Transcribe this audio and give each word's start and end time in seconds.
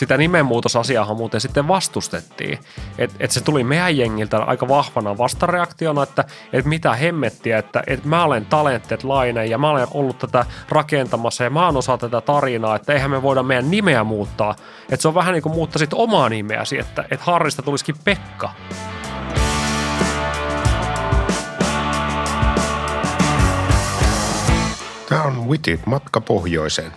sitä 0.00 0.16
nimenmuutosasiaahan 0.16 1.16
muuten 1.16 1.40
sitten 1.40 1.68
vastustettiin. 1.68 2.58
Että 2.98 3.16
et 3.20 3.30
se 3.30 3.40
tuli 3.40 3.64
meidän 3.64 3.96
jengiltä 3.96 4.38
aika 4.38 4.68
vahvana 4.68 5.18
vastareaktiona, 5.18 6.02
että 6.02 6.24
et 6.52 6.64
mitä 6.64 6.94
hemmettiä, 6.94 7.58
että 7.58 7.82
et 7.86 8.04
mä 8.04 8.24
olen 8.24 8.46
Talented 8.46 9.00
Laine 9.02 9.46
ja 9.46 9.58
mä 9.58 9.70
olen 9.70 9.86
ollut 9.90 10.18
tätä 10.18 10.46
rakentamassa 10.68 11.44
ja 11.44 11.50
mä 11.50 11.66
oon 11.66 11.76
osa 11.76 11.98
tätä 11.98 12.20
tarinaa, 12.20 12.76
että 12.76 12.92
eihän 12.92 13.10
me 13.10 13.22
voida 13.22 13.42
meidän 13.42 13.70
nimeä 13.70 14.04
muuttaa. 14.04 14.54
Että 14.82 15.02
se 15.02 15.08
on 15.08 15.14
vähän 15.14 15.32
niin 15.32 15.42
kuin 15.42 15.54
muuttaisit 15.54 15.90
omaa 15.92 16.28
nimeäsi, 16.28 16.78
että 16.78 17.04
et 17.10 17.20
Harrista 17.20 17.62
tulisikin 17.62 17.96
Pekka. 18.04 18.50
Tämä 25.10 25.22
on 25.22 25.48
Witit 25.48 25.86
matka 25.86 26.20
pohjoiseen. 26.20 26.92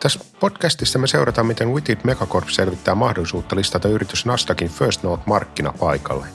Tässä 0.00 0.20
podcastissa 0.40 0.98
me 0.98 1.06
seurataan, 1.06 1.46
miten 1.46 1.72
Witit 1.72 2.04
Megacorp 2.04 2.48
selvittää 2.48 2.94
mahdollisuutta 2.94 3.56
listata 3.56 3.88
yritys 3.88 4.26
Nasdaqin 4.26 4.68
First 4.68 5.02
Note 5.02 5.22
markkinapaikalle. 5.26 6.26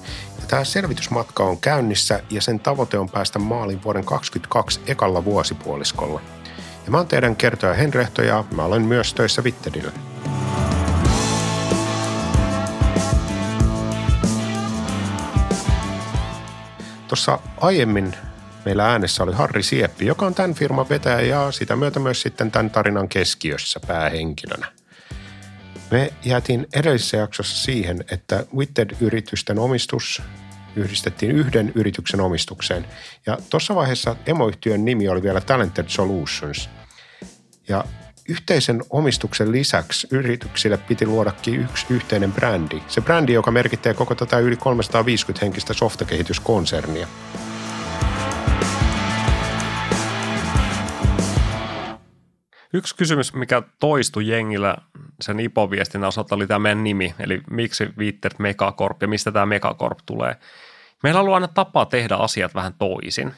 Ja 0.42 0.48
tämä 0.48 0.64
selvitysmatka 0.64 1.44
on 1.44 1.58
käynnissä 1.58 2.20
ja 2.30 2.42
sen 2.42 2.60
tavoite 2.60 2.98
on 2.98 3.10
päästä 3.10 3.40
maaliin 3.40 3.84
vuoden 3.84 4.06
2022 4.06 4.92
ekalla 4.92 5.26
vuosipuoliskolla. 5.26 6.22
Ja 6.86 6.92
mä 6.92 6.98
oon 6.98 7.08
teidän 7.08 7.36
kertoja 7.36 7.74
Henrehto 7.74 8.22
ja 8.22 8.44
mä 8.56 8.64
olen 8.64 8.82
myös 8.82 9.14
töissä 9.14 9.42
Wittedillä. 9.42 9.92
Tuossa 17.08 17.40
aiemmin 17.62 18.16
Meillä 18.66 18.92
äänessä 18.92 19.24
oli 19.24 19.34
Harri 19.34 19.64
Sieppi, 19.64 20.06
joka 20.06 20.26
on 20.26 20.36
tämän 20.36 20.54
firman 20.54 20.90
vetäjä 20.90 21.22
ja 21.22 21.52
sitä 21.52 21.76
myötä 21.76 22.00
myös 22.00 22.22
sitten 22.22 22.52
tämän 22.52 22.70
tarinan 22.70 23.10
keskiössä 23.10 23.80
päähenkilönä. 23.88 24.68
Me 25.92 26.14
jäätiin 26.24 26.68
edellisessä 26.74 27.18
jaksossa 27.18 27.64
siihen, 27.64 28.06
että 28.12 28.46
Witted-yritysten 28.56 29.60
omistus 29.60 30.22
yhdistettiin 30.76 31.32
yhden 31.32 31.72
yrityksen 31.76 32.22
omistukseen. 32.22 32.86
Ja 33.26 33.38
tuossa 33.50 33.76
vaiheessa 33.76 34.16
emoyhtiön 34.26 34.86
nimi 34.86 35.10
oli 35.10 35.24
vielä 35.24 35.42
Talented 35.42 35.86
Solutions. 35.88 36.70
Ja 37.68 37.84
yhteisen 38.30 38.84
omistuksen 38.90 39.52
lisäksi 39.52 40.08
yrityksille 40.12 40.78
piti 40.78 41.06
luodakin 41.06 41.62
yksi 41.62 41.86
yhteinen 41.90 42.34
brändi. 42.34 42.82
Se 42.88 43.02
brändi, 43.02 43.34
joka 43.34 43.52
merkittää 43.52 43.94
koko 43.94 44.16
tätä 44.16 44.40
yli 44.40 44.56
350 44.56 45.46
henkistä 45.46 45.74
softakehityskonsernia. 45.74 47.08
Yksi 52.76 52.96
kysymys, 52.96 53.34
mikä 53.34 53.62
toistui 53.80 54.28
jengillä 54.28 54.78
sen 55.22 55.40
IPO-viestin 55.40 56.04
osalta 56.04 56.36
oli 56.36 56.48
tämä 56.48 56.60
meidän 56.60 56.84
nimi, 56.84 57.16
eli 57.20 57.42
miksi 57.50 57.90
viitteet 57.98 58.40
Megacorp 58.40 59.02
ja 59.02 59.08
mistä 59.08 59.32
tämä 59.32 59.46
Megacorp 59.46 60.00
tulee. 60.06 60.36
Meillä 61.04 61.20
on 61.20 61.22
ollut 61.22 61.34
aina 61.34 61.48
tapa 61.48 61.86
tehdä 61.86 62.16
asiat 62.16 62.56
vähän 62.56 62.74
toisin. 62.74 63.34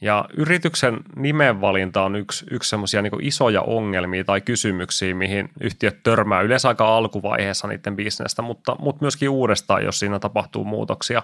Ja 0.00 0.24
yrityksen 0.36 1.00
nimenvalinta 1.16 2.02
on 2.02 2.16
yksi, 2.16 2.46
yksi 2.50 2.70
semmoisia 2.70 3.02
niin 3.02 3.12
isoja 3.20 3.62
ongelmia 3.62 4.24
tai 4.24 4.40
kysymyksiä, 4.40 5.14
mihin 5.14 5.50
yhtiöt 5.60 6.02
törmää 6.02 6.40
yleensä 6.40 6.68
aika 6.68 6.96
alkuvaiheessa 6.96 7.68
niiden 7.68 7.96
bisnestä, 7.96 8.42
mutta, 8.42 8.76
mutta 8.78 9.04
myöskin 9.04 9.28
uudestaan, 9.28 9.84
jos 9.84 9.98
siinä 9.98 10.18
tapahtuu 10.18 10.64
muutoksia. 10.64 11.22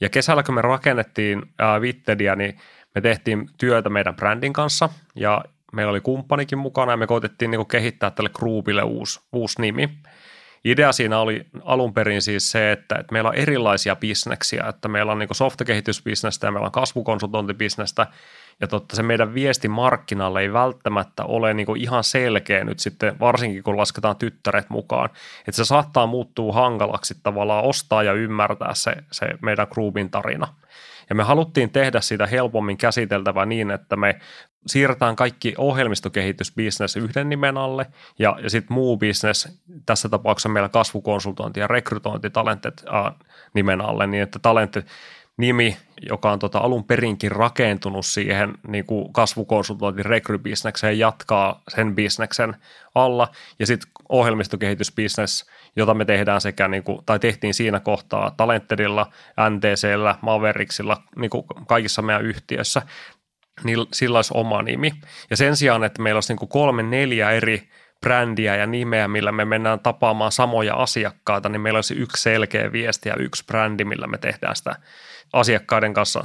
Ja 0.00 0.08
kesällä, 0.08 0.42
kun 0.42 0.54
me 0.54 0.62
rakennettiin 0.62 1.42
ää, 1.58 1.78
Wittedia, 1.78 2.36
niin 2.36 2.58
me 2.94 3.00
tehtiin 3.00 3.50
työtä 3.58 3.88
meidän 3.88 4.16
brändin 4.16 4.52
kanssa 4.52 4.88
ja 5.14 5.44
meillä 5.74 5.90
oli 5.90 6.00
kumppanikin 6.00 6.58
mukana 6.58 6.92
ja 6.92 6.96
me 6.96 7.06
koitettiin 7.06 7.50
niin 7.50 7.66
kehittää 7.66 8.10
tälle 8.10 8.30
groupille 8.34 8.82
uusi, 8.82 9.20
uusi 9.32 9.60
nimi. 9.60 9.90
Idea 10.64 10.92
siinä 10.92 11.18
oli 11.18 11.46
alun 11.64 11.94
perin 11.94 12.22
siis 12.22 12.50
se, 12.50 12.72
että, 12.72 12.94
että 12.94 13.12
meillä 13.12 13.28
on 13.28 13.34
erilaisia 13.34 13.96
bisneksiä, 13.96 14.64
että 14.68 14.88
meillä 14.88 15.12
on 15.12 15.18
niin 15.18 15.28
softakehitysbisnestä 15.32 16.46
ja 16.46 16.50
meillä 16.50 16.66
on 16.66 16.72
kasvukonsultointibisnestä 16.72 18.06
ja 18.60 18.66
totta 18.66 18.96
se 18.96 19.02
meidän 19.02 19.34
viesti 19.34 19.68
markkinalle 19.68 20.40
ei 20.40 20.52
välttämättä 20.52 21.24
ole 21.24 21.54
niin 21.54 21.76
ihan 21.76 22.04
selkeä 22.04 22.64
nyt 22.64 22.80
sitten, 22.80 23.20
varsinkin 23.20 23.62
kun 23.62 23.76
lasketaan 23.76 24.16
tyttäret 24.16 24.70
mukaan. 24.70 25.10
Että 25.38 25.52
se 25.52 25.64
saattaa 25.64 26.06
muuttua 26.06 26.52
hankalaksi 26.52 27.14
tavallaan 27.22 27.64
ostaa 27.64 28.02
ja 28.02 28.12
ymmärtää 28.12 28.74
se, 28.74 28.92
se 29.10 29.26
meidän 29.42 29.66
groupin 29.70 30.10
tarina. 30.10 30.48
Ja 31.08 31.14
me 31.14 31.22
haluttiin 31.22 31.70
tehdä 31.70 32.00
sitä 32.00 32.26
helpommin 32.26 32.76
käsiteltävää 32.76 33.46
niin, 33.46 33.70
että 33.70 33.96
me 33.96 34.20
siirretään 34.66 35.16
kaikki 35.16 35.54
ohjelmistokehitysbisnes 35.58 36.96
yhden 36.96 37.28
nimen 37.28 37.56
alle 37.56 37.86
ja, 38.18 38.36
ja 38.42 38.50
sitten 38.50 38.74
muu 38.74 38.96
business, 38.96 39.48
tässä 39.86 40.08
tapauksessa 40.08 40.48
meillä 40.48 40.68
kasvukonsultointi 40.68 41.60
ja 41.60 41.66
rekrytointi 41.66 42.30
talentet 42.30 42.84
äh, 42.94 43.14
nimen 43.54 43.80
alle, 43.80 44.06
niin 44.06 44.22
että 44.22 44.38
talentet 44.38 44.86
nimi, 45.36 45.76
joka 46.08 46.32
on 46.32 46.38
tota 46.38 46.58
alun 46.58 46.84
perinkin 46.84 47.32
rakentunut 47.32 48.06
siihen 48.06 48.54
niin 48.68 48.86
kuin 48.86 49.12
kasvukonsultointin 49.12 50.04
rekrybisnekseen, 50.04 50.98
jatkaa 50.98 51.62
sen 51.68 51.94
bisneksen 51.94 52.56
alla. 52.94 53.28
Ja 53.58 53.66
sitten 53.66 53.90
ohjelmistokehitysbisnes, 54.08 55.50
jota 55.76 55.94
me 55.94 56.04
tehdään 56.04 56.40
sekä, 56.40 56.68
niin 56.68 56.82
kuin, 56.82 56.98
tai 57.06 57.18
tehtiin 57.18 57.54
siinä 57.54 57.80
kohtaa 57.80 58.30
Talentedilla, 58.36 59.12
NTCllä, 59.50 60.14
Mavericksilla, 60.20 61.02
niin 61.16 61.30
kuin 61.30 61.46
kaikissa 61.66 62.02
meidän 62.02 62.24
yhtiöissä, 62.24 62.82
niin 63.64 63.78
sillä 63.92 64.18
olisi 64.18 64.32
oma 64.34 64.62
nimi. 64.62 64.92
Ja 65.30 65.36
sen 65.36 65.56
sijaan, 65.56 65.84
että 65.84 66.02
meillä 66.02 66.16
olisi 66.16 66.32
niin 66.32 66.38
kuin 66.38 66.48
kolme, 66.48 66.82
neljä 66.82 67.30
eri 67.30 67.68
brändiä 68.00 68.56
ja 68.56 68.66
nimeä, 68.66 69.08
millä 69.08 69.32
me 69.32 69.44
mennään 69.44 69.80
tapaamaan 69.80 70.32
samoja 70.32 70.74
asiakkaita, 70.74 71.48
niin 71.48 71.60
meillä 71.60 71.76
olisi 71.76 71.94
yksi 71.94 72.22
selkeä 72.22 72.72
viesti 72.72 73.08
ja 73.08 73.16
yksi 73.16 73.44
brändi, 73.44 73.84
millä 73.84 74.06
me 74.06 74.18
tehdään 74.18 74.56
sitä 74.56 74.76
asiakkaiden 75.32 75.94
kanssa 75.94 76.24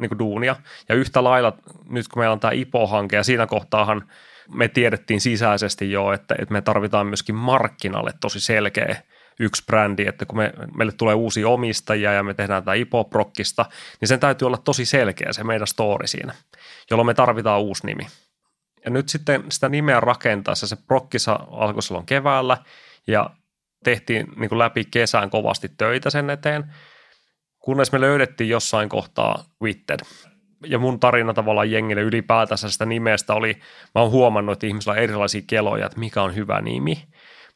niin 0.00 0.08
kuin 0.08 0.18
duunia. 0.18 0.56
Ja 0.88 0.94
yhtä 0.94 1.24
lailla 1.24 1.56
nyt 1.88 2.08
kun 2.08 2.20
meillä 2.20 2.32
on 2.32 2.40
tämä 2.40 2.52
IPO-hanke 2.52 3.16
ja 3.16 3.22
siinä 3.22 3.46
kohtaahan 3.46 4.08
me 4.54 4.68
tiedettiin 4.68 5.20
sisäisesti 5.20 5.90
jo, 5.90 6.12
että, 6.12 6.34
että 6.38 6.52
me 6.52 6.62
tarvitaan 6.62 7.06
myöskin 7.06 7.34
markkinalle 7.34 8.10
tosi 8.20 8.40
selkeä 8.40 9.02
yksi 9.40 9.62
brändi, 9.66 10.06
että 10.06 10.26
kun 10.26 10.38
me, 10.38 10.52
meille 10.76 10.92
tulee 10.92 11.14
uusi 11.14 11.44
omistajia 11.44 12.12
ja 12.12 12.22
me 12.22 12.34
tehdään 12.34 12.62
tätä 12.62 12.74
IPO-prokkista, 12.74 13.64
niin 14.00 14.08
sen 14.08 14.20
täytyy 14.20 14.46
olla 14.46 14.56
tosi 14.56 14.84
selkeä 14.84 15.32
se 15.32 15.44
meidän 15.44 15.66
story 15.66 16.06
siinä, 16.06 16.34
jolloin 16.90 17.06
me 17.06 17.14
tarvitaan 17.14 17.60
uusi 17.60 17.86
nimi. 17.86 18.06
Ja 18.84 18.90
nyt 18.90 19.08
sitten 19.08 19.44
sitä 19.48 19.68
nimeä 19.68 20.00
rakentaessa 20.00 20.66
se 20.66 20.76
prokkissa 20.76 21.40
alkoi 21.50 21.82
silloin 21.82 22.06
keväällä 22.06 22.56
ja 23.06 23.30
tehtiin 23.84 24.26
niin 24.36 24.48
kuin 24.48 24.58
läpi 24.58 24.84
kesään 24.84 25.30
kovasti 25.30 25.68
töitä 25.68 26.10
sen 26.10 26.30
eteen, 26.30 26.64
kunnes 27.58 27.92
me 27.92 28.00
löydettiin 28.00 28.50
jossain 28.50 28.88
kohtaa 28.88 29.44
Witted. 29.62 30.00
Ja 30.66 30.78
mun 30.78 31.00
tarina 31.00 31.34
tavallaan 31.34 31.70
jengille 31.70 32.02
ylipäätänsä 32.02 32.70
sitä 32.70 32.86
nimestä 32.86 33.34
oli, 33.34 33.54
mä 33.94 34.00
oon 34.00 34.10
huomannut, 34.10 34.52
että 34.52 34.66
ihmisillä 34.66 34.92
on 34.92 34.98
erilaisia 34.98 35.42
keloja, 35.46 35.86
että 35.86 35.98
mikä 35.98 36.22
on 36.22 36.34
hyvä 36.34 36.60
nimi– 36.60 37.04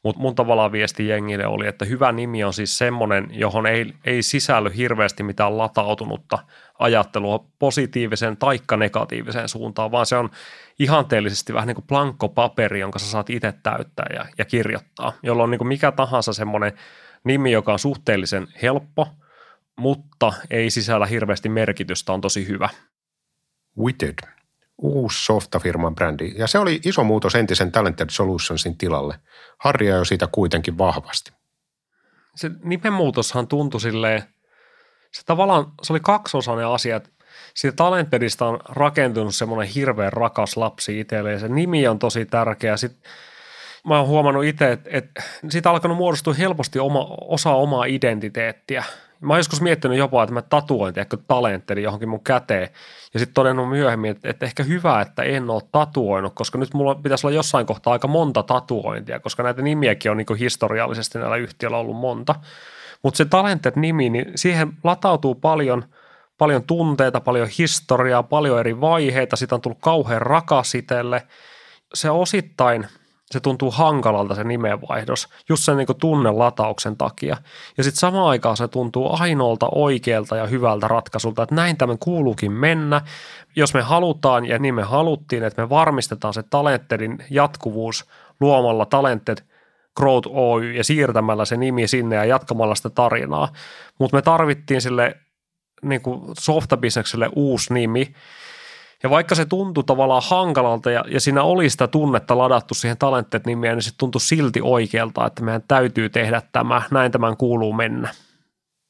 mutta 0.05 0.23
mun 0.23 0.35
tavallaan 0.35 0.73
viesti 0.73 1.09
jengille 1.09 1.47
oli, 1.47 1.67
että 1.67 1.85
hyvä 1.85 2.13
nimi 2.13 2.45
on 2.45 2.53
siis 2.53 2.79
semmoinen, 2.79 3.29
johon 3.31 3.67
ei, 3.67 3.95
ei 4.05 4.23
sisälly 4.23 4.77
hirveästi 4.77 5.23
mitään 5.23 5.59
latautunutta 5.59 6.39
ajattelua 6.79 7.45
positiiviseen 7.59 8.37
taikka 8.37 8.77
negatiiviseen 8.77 9.49
suuntaan, 9.49 9.91
vaan 9.91 10.07
se 10.07 10.17
on 10.17 10.31
ihanteellisesti 10.79 11.55
vähän 11.55 11.67
niin 11.67 11.75
kuin 11.75 11.87
plankkopaperi, 11.87 12.81
jonka 12.81 12.99
sä 12.99 13.07
saat 13.07 13.31
itse 13.31 13.55
täyttää 13.63 14.07
ja, 14.15 14.27
ja 14.39 14.45
kirjoittaa, 14.45 15.13
jolloin 15.23 15.51
niin 15.51 15.59
kuin 15.59 15.69
mikä 15.69 15.93
tahansa 15.93 16.33
semmoinen 16.33 16.73
nimi, 17.25 17.53
joka 17.53 17.73
on 17.73 17.79
suhteellisen 17.79 18.47
helppo, 18.63 19.09
mutta 19.79 20.33
ei 20.51 20.71
sisällä 20.71 21.07
hirveästi 21.07 21.49
merkitystä, 21.49 22.13
on 22.13 22.21
tosi 22.21 22.49
hyvä. 22.49 22.69
Witted 23.79 24.38
uusi 24.79 25.25
softafirman 25.25 25.95
brändi, 25.95 26.33
ja 26.37 26.47
se 26.47 26.59
oli 26.59 26.81
iso 26.85 27.05
muutos 27.05 27.35
entisen 27.35 27.73
Talented 27.73 28.07
Solutionsin 28.11 28.79
tilalle. 28.79 29.15
Harri 29.59 29.87
jo 29.87 30.05
siitä 30.05 30.29
kuitenkin 30.33 30.79
vahvasti. 30.79 31.33
Se 32.37 32.51
nimenmuutoshan 32.65 33.49
tuntui 33.49 33.81
silleen, 33.81 34.23
se 35.13 35.23
tavallaan, 35.27 35.73
se 35.83 35.93
oli 35.93 36.01
kaksiosainen 36.01 36.67
asia, 36.67 36.97
että 36.97 37.11
siitä 37.55 37.77
Talentedista 37.77 38.47
on 38.47 38.59
rakentunut 38.69 39.35
semmoinen 39.35 39.75
hirveän 39.75 40.13
rakas 40.13 40.57
lapsi 40.57 41.01
itselle, 41.01 41.33
ja 41.33 41.39
se 41.39 41.49
nimi 41.49 41.89
on 41.89 41.99
tosi 41.99 42.27
tärkeä. 42.27 42.77
Sitten 42.77 43.11
mä 43.89 43.99
oon 43.99 44.09
huomannut 44.09 44.45
itse, 44.45 44.73
että, 44.73 44.91
että 44.93 45.23
siitä 45.49 45.71
alkanut 45.71 45.97
muodostua 45.97 46.35
helposti 46.35 46.79
oma, 46.79 47.09
osa 47.21 47.51
omaa 47.51 47.85
identiteettiä– 47.85 48.85
Mä 49.21 49.33
oon 49.33 49.39
joskus 49.39 49.61
miettinyt 49.61 49.99
jopa, 49.99 50.23
että 50.23 50.35
mä 50.35 50.43
tatuoin 50.43 50.99
ehkä 50.99 51.17
talentteli 51.29 51.83
johonkin 51.83 52.09
mun 52.09 52.25
käteen 52.25 52.69
ja 53.15 53.21
sitten 53.21 53.35
todennut 53.35 53.69
myöhemmin, 53.69 54.11
että, 54.11 54.29
että 54.29 54.47
ehkä 54.47 54.63
hyvä, 54.63 55.01
että 55.01 55.23
en 55.23 55.51
ole 55.51 55.63
tatuoinut, 55.73 56.35
koska 56.35 56.59
nyt 56.59 56.75
mulla 56.75 56.95
pitäisi 56.95 57.27
olla 57.27 57.37
jossain 57.37 57.67
kohtaa 57.67 57.93
aika 57.93 58.09
monta 58.09 58.43
tatuointia, 58.43 59.21
koska 59.21 59.43
näitä 59.43 59.63
nimiäkin 59.63 60.11
on 60.11 60.17
niin 60.17 60.37
historiallisesti 60.39 61.19
näillä 61.19 61.37
yhtiöillä 61.37 61.79
ollut 61.79 61.97
monta. 61.97 62.35
Mutta 63.03 63.19
se 63.19 63.25
Talented-nimi, 63.25 64.11
niin 64.11 64.33
siihen 64.35 64.73
latautuu 64.85 65.35
paljon 65.35 65.85
paljon 66.39 66.63
tunteita, 66.63 67.21
paljon 67.21 67.49
historiaa, 67.59 68.23
paljon 68.23 68.61
eri 68.61 68.81
vaiheita, 68.81 69.37
siitä 69.37 69.55
on 69.55 69.61
tullut 69.61 69.79
kauhean 69.81 70.23
rakas 70.23 70.75
itselle. 70.75 71.23
Se 71.95 72.11
osittain– 72.11 72.87
se 73.31 73.41
tuntuu 73.41 73.71
hankalalta 73.71 74.35
se 74.35 74.45
nimenvaihdos, 74.45 75.29
just 75.49 75.65
sen 75.65 75.77
niin 75.77 75.87
tunnelatauksen 76.01 76.97
takia. 76.97 77.37
Ja 77.79 77.85
sitten 77.85 78.01
samaan 78.01 78.29
aikaan 78.29 78.57
se 78.57 78.69
tuntuu 78.69 79.17
ainoalta 79.21 79.69
oikealta 79.73 80.37
ja 80.37 80.47
hyvältä 80.47 80.89
ratkaisulta, 80.89 81.43
että 81.43 81.55
näin 81.55 81.77
tämän 81.77 81.99
kuuluukin 81.99 82.53
mennä. 82.53 83.01
Jos 83.57 83.75
me 83.75 83.83
halutaan 83.83 84.45
ja 84.45 84.59
niin 84.59 84.75
me 84.75 84.83
haluttiin, 84.83 85.43
että 85.43 85.63
me 85.63 85.69
varmistetaan 85.69 86.35
se 86.35 86.43
Talentedin 86.43 87.19
jatkuvuus 87.31 88.05
luomalla 88.41 88.87
Talented 88.87 89.39
Growth 89.97 90.29
Oy 90.33 90.73
ja 90.73 90.85
siirtämällä 90.85 91.45
se 91.45 91.57
nimi 91.57 91.89
sinne 91.89 92.17
ja 92.17 92.25
jatkamalla 92.25 92.75
sitä 92.75 92.91
tarinaa. 92.91 93.49
Mutta 93.99 94.17
me 94.17 94.23
tarvittiin 94.23 94.81
sille 94.81 95.17
niin 95.83 96.01
softabisnekselle 96.39 97.29
uusi 97.37 97.75
nimi, 97.75 98.15
ja 99.03 99.11
vaikka 99.11 99.35
se 99.35 99.45
tuntui 99.45 99.85
tavallaan 99.85 100.23
hankalalta 100.27 100.91
ja, 100.91 101.05
ja 101.09 101.21
siinä 101.21 101.43
oli 101.43 101.71
sitä 101.71 101.89
tunnetta 101.89 102.39
ladattu 102.39 102.75
siihen 102.75 102.99
talentet 102.99 103.47
nimeen, 103.47 103.75
niin 103.77 103.83
se 103.83 103.91
tuntui 103.99 104.21
silti 104.21 104.61
oikealta, 104.63 105.27
että 105.27 105.43
meidän 105.43 105.65
täytyy 105.69 106.09
tehdä 106.09 106.43
tämä, 106.53 106.83
näin 106.91 107.13
tämän 107.13 107.37
kuuluu 107.37 107.73
mennä. 107.73 108.15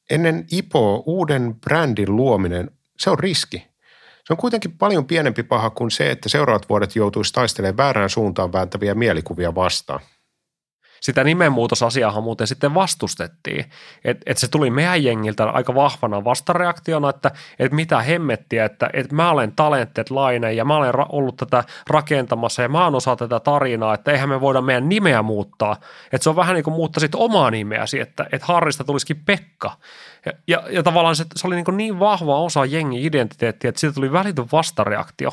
Ennen 0.09 0.45
IPO 0.51 1.03
uuden 1.05 1.55
brändin 1.55 2.15
luominen, 2.15 2.71
se 2.99 3.09
on 3.09 3.19
riski. 3.19 3.67
Se 4.25 4.33
on 4.33 4.37
kuitenkin 4.37 4.77
paljon 4.77 5.05
pienempi 5.05 5.43
paha 5.43 5.69
kuin 5.69 5.91
se, 5.91 6.11
että 6.11 6.29
seuraavat 6.29 6.69
vuodet 6.69 6.95
joutuisi 6.95 7.33
taistelemaan 7.33 7.77
väärään 7.77 8.09
suuntaan 8.09 8.53
vääntäviä 8.53 8.95
mielikuvia 8.95 9.55
vastaan 9.55 9.99
sitä 11.01 11.23
nimenmuutosasiaahan 11.23 12.23
muuten 12.23 12.47
sitten 12.47 12.73
vastustettiin. 12.73 13.65
Että 14.03 14.23
et 14.25 14.37
se 14.37 14.47
tuli 14.47 14.69
meidän 14.69 15.03
jengiltä 15.03 15.49
aika 15.49 15.75
vahvana 15.75 16.23
vastareaktiona, 16.23 17.09
että 17.09 17.31
et 17.59 17.71
mitä 17.71 18.01
hemmettiä, 18.01 18.65
että 18.65 18.89
et 18.93 19.11
mä 19.11 19.31
olen 19.31 19.51
talentet 19.55 20.09
lainen 20.09 20.57
ja 20.57 20.65
mä 20.65 20.75
olen 20.75 20.93
ra- 20.93 21.09
ollut 21.09 21.37
tätä 21.37 21.63
rakentamassa 21.89 22.61
ja 22.61 22.69
mä 22.69 22.83
oon 22.83 22.95
osa 22.95 23.15
tätä 23.15 23.39
tarinaa, 23.39 23.93
että 23.93 24.11
eihän 24.11 24.29
me 24.29 24.41
voida 24.41 24.61
meidän 24.61 24.89
nimeä 24.89 25.21
muuttaa. 25.21 25.75
Että 26.11 26.23
se 26.23 26.29
on 26.29 26.35
vähän 26.35 26.55
niin 26.55 26.63
kuin 26.63 26.73
muuttaisit 26.73 27.15
omaa 27.15 27.51
nimeäsi, 27.51 27.99
että 27.99 28.27
et 28.31 28.43
Harrista 28.43 28.83
tulisikin 28.83 29.21
Pekka. 29.25 29.71
Ja, 30.25 30.31
ja, 30.47 30.63
ja 30.69 30.83
tavallaan 30.83 31.15
se, 31.15 31.25
se 31.35 31.47
oli 31.47 31.55
niin, 31.55 31.77
niin 31.77 31.99
vahva 31.99 32.39
osa 32.39 32.65
jengi 32.65 33.05
identiteettiä, 33.05 33.69
että 33.69 33.79
siitä 33.79 33.93
tuli 33.93 34.11
välitön 34.11 34.45
vastareaktio. 34.51 35.31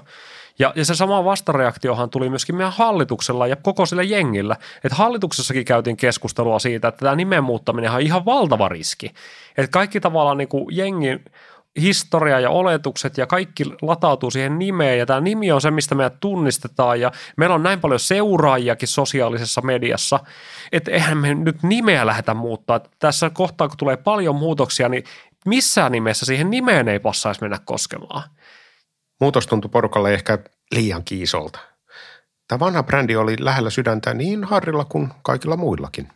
Ja, 0.59 0.73
ja 0.77 0.85
se 0.85 0.95
sama 0.95 1.25
vastareaktiohan 1.25 2.11
tuli 2.11 2.31
myöskin 2.31 2.57
meidän 2.57 2.73
hallituksella 2.73 3.47
ja 3.47 3.57
koko 3.57 3.87
sillä 3.87 4.03
jengillä. 4.03 4.57
Että 4.85 4.97
hallituksessakin 4.97 5.65
käytiin 5.65 5.97
keskustelua 5.97 6.59
siitä, 6.59 6.89
että 6.89 6.99
tämä 6.99 7.17
nimen 7.17 7.45
muuttaminen 7.45 7.91
on 7.91 8.01
ihan 8.01 8.25
valtava 8.25 8.69
riski. 8.69 9.11
Että 9.57 9.73
kaikki 9.73 10.01
tavallaan 10.01 10.39
niin 10.39 10.49
kuin 10.49 10.77
jengin 10.77 11.25
historia 11.81 12.41
ja 12.41 12.51
oletukset 12.51 13.19
ja 13.19 13.27
kaikki 13.27 13.65
latautuu 13.83 14.31
siihen 14.31 14.59
nimeen 14.59 14.99
ja 14.99 15.07
tämä 15.07 15.21
nimi 15.21 15.53
on 15.53 15.61
se, 15.61 15.71
mistä 15.71 15.95
meidät 15.95 16.21
tunnistetaan 16.21 17.01
ja 17.01 17.13
meillä 17.37 17.55
on 17.55 17.63
näin 17.63 17.81
paljon 17.81 18.01
seuraajiakin 18.01 18.89
sosiaalisessa 18.89 19.61
mediassa, 19.61 20.21
että 20.73 20.91
eihän 20.91 21.19
me 21.19 21.35
nyt 21.35 21.63
nimeä 21.63 22.07
lähdetä 22.07 22.35
muuttaa. 22.35 22.81
Tässä 22.99 23.31
kohtaa, 23.31 23.69
kun 23.69 23.77
tulee 23.77 23.97
paljon 23.97 24.37
muutoksia, 24.37 24.89
niin 24.89 25.05
missään 25.47 25.93
nimessä 25.93 26.27
siihen 26.27 26.51
nimeen 26.51 26.89
ei 26.89 26.99
passaisi 26.99 27.41
mennä 27.41 27.59
koskemaan. 27.65 28.23
Muutos 29.21 29.47
tuntui 29.47 29.69
porukalle 29.69 30.15
ehkä 30.15 30.39
liian 30.75 31.05
kiisolta. 31.05 31.59
Tämä 32.49 32.61
vanha 32.61 32.83
brändi 32.83 33.17
oli 33.17 33.37
lähellä 33.41 33.71
sydäntä 33.71 34.15
niin 34.15 34.45
Harrilla 34.45 34.85
kuin 34.85 35.09
kaikilla 35.23 35.57
muillakin. 35.57 36.09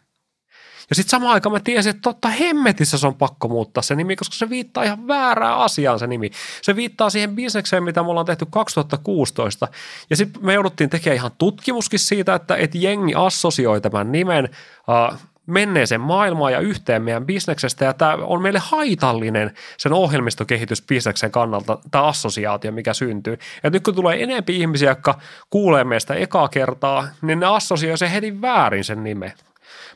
Ja 0.90 0.96
sitten 0.96 1.10
samaan 1.10 1.32
aikaan 1.32 1.52
mä 1.52 1.60
tiesin, 1.60 1.90
että 1.90 2.00
totta 2.02 2.28
hemmetissä 2.28 2.98
se 2.98 3.06
on 3.06 3.14
pakko 3.14 3.48
muuttaa 3.48 3.82
se 3.82 3.94
nimi, 3.94 4.16
koska 4.16 4.34
se 4.34 4.50
viittaa 4.50 4.84
ihan 4.84 5.08
väärään 5.08 5.58
asiaan 5.58 5.98
se 5.98 6.06
nimi. 6.06 6.30
Se 6.62 6.76
viittaa 6.76 7.10
siihen 7.10 7.34
bisnekseen, 7.34 7.82
mitä 7.82 8.02
me 8.02 8.08
ollaan 8.08 8.26
tehty 8.26 8.46
2016. 8.50 9.68
Ja 10.10 10.16
sitten 10.16 10.44
me 10.44 10.54
jouduttiin 10.54 10.90
tekemään 10.90 11.16
ihan 11.16 11.30
tutkimuskin 11.38 11.98
siitä, 11.98 12.34
että, 12.34 12.56
että 12.56 12.78
jengi 12.78 13.14
assosioi 13.14 13.80
tämän 13.80 14.12
nimen 14.12 14.48
uh, 14.88 15.18
menneeseen 15.50 16.00
maailmaan 16.00 16.52
ja 16.52 16.58
yhteen 16.58 17.02
meidän 17.02 17.26
bisneksestä, 17.26 17.84
ja 17.84 17.94
tämä 17.94 18.14
on 18.14 18.42
meille 18.42 18.58
haitallinen 18.62 19.54
sen 19.76 19.92
ohjelmistokehitys 19.92 20.82
bisneksen 20.82 21.30
kannalta, 21.30 21.78
tämä 21.90 22.04
assosiaatio, 22.04 22.72
mikä 22.72 22.94
syntyy. 22.94 23.38
Ja 23.62 23.70
nyt 23.70 23.84
kun 23.84 23.94
tulee 23.94 24.22
enempi 24.22 24.56
ihmisiä, 24.56 24.90
jotka 24.90 25.18
kuulee 25.50 25.84
meistä 25.84 26.14
ekaa 26.14 26.48
kertaa, 26.48 27.08
niin 27.22 27.40
ne 27.40 27.46
assosioi 27.46 27.98
se 27.98 28.12
heti 28.12 28.40
väärin 28.40 28.84
sen 28.84 29.04
nimen. 29.04 29.32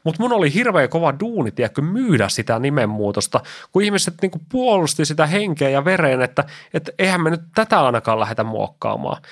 Mutta 0.05 0.23
mun 0.23 0.33
oli 0.33 0.55
hirveän 0.55 0.89
kova 0.89 1.15
duuni, 1.21 1.51
tiedätkö, 1.51 1.83
myydä 1.83 2.29
sitä 2.29 2.59
nimenmuutosta, 2.59 3.41
kun 3.73 3.83
ihmiset 3.83 4.15
niinku 4.23 4.41
puolusti 4.49 5.05
sitä 5.05 5.27
henkeä 5.27 5.69
ja 5.69 5.85
vereen, 5.85 6.23
että, 6.23 6.45
että 6.75 6.93
eihän 6.99 7.21
me 7.21 7.31
nyt 7.31 7.41
tätä 7.55 7.81
ainakaan 7.81 8.21
lähdetä 8.21 8.45
muokkaamaan. 8.45 9.23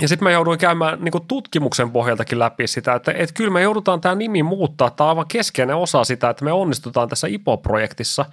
Ja 0.00 0.08
sitten 0.08 0.24
mä 0.24 0.30
jouduin 0.30 0.58
käymään 0.58 0.98
niin 1.00 1.12
kuin 1.12 1.26
tutkimuksen 1.28 1.90
pohjaltakin 1.90 2.38
läpi 2.38 2.66
sitä, 2.66 2.94
että, 2.94 3.12
että 3.16 3.34
kyllä 3.34 3.50
me 3.50 3.62
joudutaan 3.62 4.00
tämä 4.00 4.14
nimi 4.14 4.42
muuttaa. 4.42 4.90
Tämä 4.90 5.06
on 5.06 5.08
aivan 5.08 5.28
keskeinen 5.28 5.76
osa 5.76 6.04
sitä, 6.04 6.30
että 6.30 6.44
me 6.44 6.52
onnistutaan 6.52 7.08
tässä 7.08 7.26
IPO-projektissa. 7.26 8.24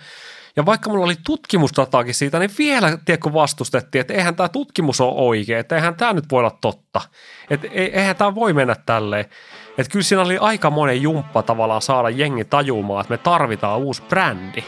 Ja 0.56 0.66
vaikka 0.66 0.90
mulla 0.90 1.06
oli 1.06 1.16
tutkimusdataakin 1.26 2.14
siitä, 2.14 2.40
niin 2.40 2.52
vielä 2.60 2.98
tiedätkö, 3.06 3.34
vastustettiin, 3.34 4.00
että 4.00 4.14
eihän 4.14 4.36
tämä 4.36 4.50
tutkimus 4.50 5.02
ole 5.02 5.14
oikein, 5.16 5.60
että 5.60 5.76
eihän 5.76 5.96
tämä 5.96 6.14
nyt 6.14 6.26
voi 6.32 6.40
olla 6.40 6.58
totta. 6.62 7.02
Että 7.50 7.68
eihän 7.72 8.16
tämä 8.16 8.36
voi 8.36 8.54
mennä 8.54 8.76
tälleen. 8.86 9.26
Että 9.78 9.92
kyllä 9.92 10.04
siinä 10.04 10.22
oli 10.22 10.38
aika 10.38 10.70
monen 10.70 11.02
jumppa 11.02 11.44
tavallaan 11.44 11.82
saada 11.82 12.10
jengi 12.10 12.46
tajumaan, 12.46 13.02
että 13.02 13.14
me 13.14 13.18
tarvitaan 13.18 13.80
uusi 13.80 14.02
brändi. 14.02 14.64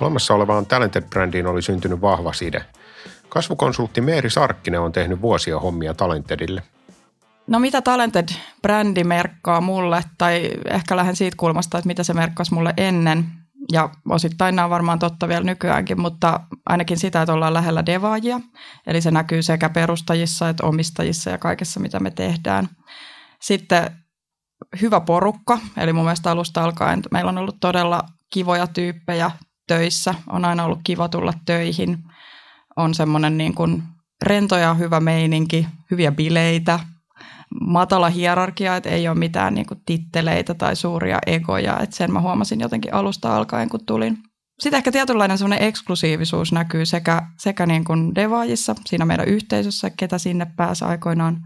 Olemassa 0.00 0.34
olevaan 0.34 0.66
Talented-brändiin 0.66 1.46
oli 1.46 1.62
syntynyt 1.62 2.00
vahva 2.00 2.32
side. 2.32 2.64
Kasvukonsultti 3.28 4.00
Meeri 4.00 4.30
Sarkkinen 4.30 4.80
on 4.80 4.92
tehnyt 4.92 5.20
vuosia 5.20 5.60
hommia 5.60 5.94
Talentedille. 5.94 6.62
No 7.46 7.58
mitä 7.58 7.80
Talented-brändi 7.80 9.04
merkkaa 9.04 9.60
mulle, 9.60 10.04
tai 10.18 10.50
ehkä 10.70 10.96
lähden 10.96 11.16
siitä 11.16 11.36
kulmasta, 11.36 11.78
että 11.78 11.86
mitä 11.86 12.02
se 12.02 12.14
merkkasi 12.14 12.54
mulle 12.54 12.74
ennen. 12.76 13.24
Ja 13.72 13.88
osittain 14.08 14.56
nämä 14.56 14.64
on 14.66 14.70
varmaan 14.70 14.98
totta 14.98 15.28
vielä 15.28 15.44
nykyäänkin, 15.44 16.00
mutta 16.00 16.40
ainakin 16.66 16.98
sitä, 16.98 17.22
että 17.22 17.32
ollaan 17.32 17.54
lähellä 17.54 17.86
devaajia. 17.86 18.40
Eli 18.86 19.00
se 19.00 19.10
näkyy 19.10 19.42
sekä 19.42 19.68
perustajissa 19.68 20.48
että 20.48 20.66
omistajissa 20.66 21.30
ja 21.30 21.38
kaikessa, 21.38 21.80
mitä 21.80 22.00
me 22.00 22.10
tehdään. 22.10 22.68
Sitten 23.40 23.90
hyvä 24.80 25.00
porukka, 25.00 25.58
eli 25.76 25.92
mun 25.92 26.04
mielestä 26.04 26.30
alusta 26.30 26.64
alkaen 26.64 27.02
meillä 27.10 27.28
on 27.28 27.38
ollut 27.38 27.60
todella 27.60 28.02
kivoja 28.30 28.66
tyyppejä 28.66 29.30
töissä. 29.70 30.14
On 30.26 30.44
aina 30.44 30.64
ollut 30.64 30.80
kiva 30.84 31.08
tulla 31.08 31.32
töihin. 31.46 31.98
On 32.76 32.94
semmoinen 32.94 33.38
niin 33.38 33.54
kuin 33.54 33.82
rento 34.22 34.56
ja 34.56 34.74
hyvä 34.74 35.00
meininki, 35.00 35.66
hyviä 35.90 36.12
bileitä, 36.12 36.80
matala 37.60 38.08
hierarkia, 38.08 38.76
että 38.76 38.88
ei 38.88 39.08
ole 39.08 39.18
mitään 39.18 39.54
niin 39.54 39.66
kuin 39.66 39.80
titteleitä 39.86 40.54
tai 40.54 40.76
suuria 40.76 41.18
egoja. 41.26 41.78
Että 41.80 41.96
sen 41.96 42.12
mä 42.12 42.20
huomasin 42.20 42.60
jotenkin 42.60 42.94
alusta 42.94 43.36
alkaen, 43.36 43.68
kun 43.68 43.86
tulin. 43.86 44.18
Sitten 44.60 44.78
ehkä 44.78 44.92
tietynlainen 44.92 45.38
semmoinen 45.38 45.68
eksklusiivisuus 45.68 46.52
näkyy 46.52 46.86
sekä, 46.86 47.22
sekä 47.38 47.66
niin 47.66 47.84
kuin 47.84 48.14
devaajissa, 48.14 48.74
siinä 48.86 49.04
meidän 49.04 49.28
yhteisössä, 49.28 49.90
ketä 49.90 50.18
sinne 50.18 50.46
pääsi 50.56 50.84
aikoinaan 50.84 51.36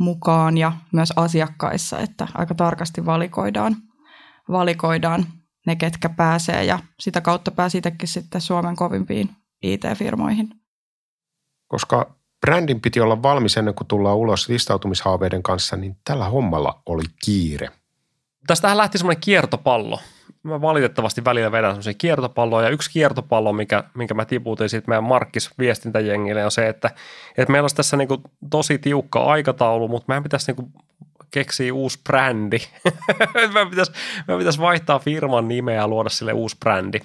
mukaan 0.00 0.58
ja 0.58 0.72
myös 0.92 1.12
asiakkaissa, 1.16 1.98
että 1.98 2.28
aika 2.34 2.54
tarkasti 2.54 3.06
valikoidaan, 3.06 3.76
valikoidaan 4.50 5.26
ne, 5.66 5.76
ketkä 5.76 6.08
pääsee 6.08 6.64
ja 6.64 6.78
sitä 7.00 7.20
kautta 7.20 7.50
pääsi 7.50 7.78
itsekin 7.78 8.08
sitten 8.08 8.40
Suomen 8.40 8.76
kovimpiin 8.76 9.30
IT-firmoihin. 9.62 10.48
Koska 11.68 12.14
brändin 12.40 12.80
piti 12.80 13.00
olla 13.00 13.22
valmis 13.22 13.56
ennen 13.56 13.74
kuin 13.74 13.88
tullaan 13.88 14.16
ulos 14.16 14.48
listautumishaaveiden 14.48 15.42
kanssa, 15.42 15.76
niin 15.76 15.96
tällä 16.04 16.24
hommalla 16.24 16.82
oli 16.86 17.04
kiire. 17.24 17.68
Tästähän 18.46 18.76
lähti 18.76 18.98
semmoinen 18.98 19.20
kiertopallo. 19.20 20.00
Mä 20.42 20.60
valitettavasti 20.60 21.24
välillä 21.24 21.52
vedän 21.52 21.70
semmoisia 21.70 21.94
kiertopalloja. 21.94 22.66
Ja 22.66 22.72
yksi 22.72 22.90
kiertopallo, 22.90 23.52
mikä, 23.52 23.84
minkä 23.94 24.14
mä 24.14 24.24
tiputin 24.24 24.68
sitten 24.68 24.90
meidän 24.90 25.04
Markkis 25.04 25.50
viestintäjengille, 25.58 26.44
on 26.44 26.50
se, 26.50 26.68
että, 26.68 26.90
että 27.36 27.52
meillä 27.52 27.64
olisi 27.64 27.76
tässä 27.76 27.96
niinku 27.96 28.22
tosi 28.50 28.78
tiukka 28.78 29.24
aikataulu, 29.24 29.88
mutta 29.88 30.04
meidän 30.08 30.22
pitäisi 30.22 30.52
niinku 30.52 30.70
keksii 31.30 31.72
uusi 31.72 32.00
brändi. 32.04 32.58
mä 33.54 33.66
pitäisi, 33.66 33.92
mä 34.28 34.38
pitäisi 34.38 34.60
vaihtaa 34.60 34.98
firman 34.98 35.48
nimeä 35.48 35.74
ja 35.74 35.88
luoda 35.88 36.08
sille 36.08 36.32
uusi 36.32 36.56
brändi. 36.60 37.00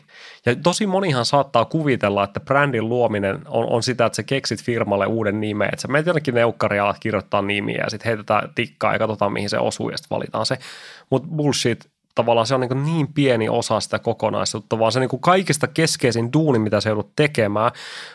Ja 0.46 0.56
tosi 0.56 0.88
monihan 0.88 1.26
saattaa 1.26 1.66
kuvitella, 1.66 2.24
että 2.24 2.40
brändin 2.40 2.90
luominen 2.90 3.40
on, 3.48 3.70
on 3.70 3.84
sitä, 3.84 4.06
että 4.06 4.16
sä 4.16 4.24
keksit 4.24 4.64
firmalle 4.64 5.06
uuden 5.06 5.42
nimen. 5.42 5.68
Että 5.68 5.82
sä 5.82 5.88
menet 5.88 6.06
jonnekin 6.06 6.36
neukkari 6.36 6.78
ja 6.78 6.96
kirjoittaa 7.00 7.42
nimiä 7.42 7.84
ja 7.84 7.90
sitten 7.90 8.10
heitetään 8.10 8.50
tikkaa 8.56 8.94
ja 8.94 9.00
katsotaan 9.00 9.34
mihin 9.34 9.50
se 9.50 9.60
osuu 9.60 9.90
ja 9.90 9.98
sitten 9.98 10.16
valitaan 10.16 10.46
se. 10.46 10.58
Mutta 11.10 11.28
bullshit, 11.28 11.93
tavallaan 12.16 12.48
se 12.48 12.56
on 12.56 12.62
niin, 12.62 12.86
niin 12.86 13.14
pieni 13.14 13.50
osa 13.50 13.80
sitä 13.80 14.00
kokonaisuutta, 14.00 14.80
vaan 14.80 14.92
se 14.92 15.00
niin 15.00 15.10
kaikista 15.22 15.68
keskeisin 15.68 16.34
duuni, 16.34 16.60
mitä 16.60 16.82
se 16.82 16.90
joudut 16.90 17.16
tekemään, 17.16 17.72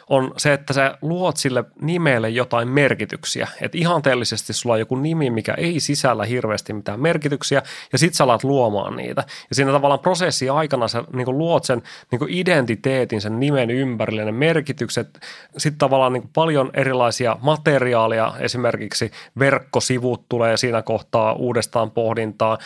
on 0.08 0.32
se, 0.36 0.52
että 0.52 0.72
sä 0.72 0.98
luot 1.02 1.36
sille 1.36 1.64
nimelle 1.80 2.28
jotain 2.28 2.68
merkityksiä. 2.68 3.48
Että 3.60 3.78
ihanteellisesti 3.78 4.52
sulla 4.52 4.72
on 4.72 4.78
joku 4.78 4.96
nimi, 4.96 5.30
mikä 5.30 5.54
ei 5.54 5.80
sisällä 5.80 6.24
hirveästi 6.24 6.72
mitään 6.72 7.00
merkityksiä, 7.00 7.62
ja 7.92 7.98
sit 7.98 8.14
sä 8.14 8.24
alat 8.24 8.44
luomaan 8.44 8.96
niitä. 8.96 9.24
Ja 9.48 9.54
siinä 9.54 9.72
tavallaan 9.72 10.00
prosessi 10.00 10.48
aikana 10.48 10.88
sä 10.88 11.04
niin 11.12 11.38
luot 11.38 11.64
sen 11.64 11.82
niin 12.10 12.28
identiteetin 12.28 13.20
sen 13.20 13.40
nimen 13.40 13.70
ympärille, 13.70 14.24
ne 14.24 14.32
merkitykset, 14.32 15.20
sitten 15.56 15.78
tavallaan 15.78 16.12
niin 16.12 16.30
paljon 16.34 16.70
erilaisia 16.74 17.36
materiaalia, 17.42 18.32
esimerkiksi 18.38 19.10
verkkosivut 19.38 20.28
tulee 20.28 20.56
siinä 20.56 20.82
kohtaa 20.82 21.32
uudestaan 21.32 21.90
pohdintaa, 21.90 22.58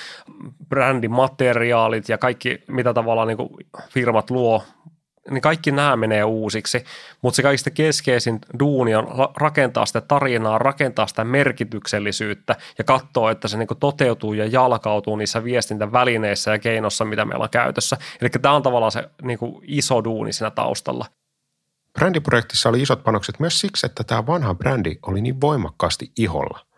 brändimateriaalit 1.29 2.09
ja 2.09 2.19
kaikki, 2.19 2.63
mitä 2.69 2.95
tavallaan 2.95 3.29
niin 3.29 3.39
firmat 3.89 4.31
luo, 4.31 4.63
niin 5.31 5.43
kaikki 5.43 5.71
nämä 5.71 5.97
menee 5.97 6.25
uusiksi, 6.25 6.85
mutta 7.23 7.37
se 7.37 7.43
kaikista 7.43 7.71
keskeisin 7.71 8.39
duuni 8.59 8.95
on 8.95 9.07
rakentaa 9.37 9.87
sitä 9.87 10.01
tarinaa, 10.01 10.59
rakentaa 10.59 11.07
sitä 11.07 11.25
merkityksellisyyttä 11.25 12.57
ja 12.79 12.85
katsoa, 12.85 13.31
että 13.31 13.49
se 13.49 13.59
niin 13.59 13.69
toteutuu 13.81 14.33
ja 14.33 14.47
jalkautuu 14.47 15.17
niissä 15.17 15.45
viestintävälineissä 15.45 16.51
ja 16.51 16.59
keinossa, 16.59 17.05
mitä 17.05 17.25
meillä 17.25 17.43
on 17.43 17.51
käytössä. 17.51 17.97
Eli 18.21 18.31
tämä 18.31 18.55
on 18.55 18.63
tavallaan 18.63 18.93
se 18.93 19.11
niin 19.23 19.39
iso 19.63 20.05
duuni 20.05 20.33
siinä 20.33 20.51
taustalla. 20.51 21.07
Brändiprojektissa 21.93 22.69
oli 22.69 22.83
isot 22.83 23.05
panokset 23.05 23.41
myös 23.41 23.61
siksi, 23.61 23.87
että 23.87 24.05
tämä 24.05 24.27
vanha 24.27 24.55
brändi 24.55 24.99
oli 25.07 25.21
niin 25.21 25.41
voimakkaasti 25.41 26.13
iholla– 26.17 26.61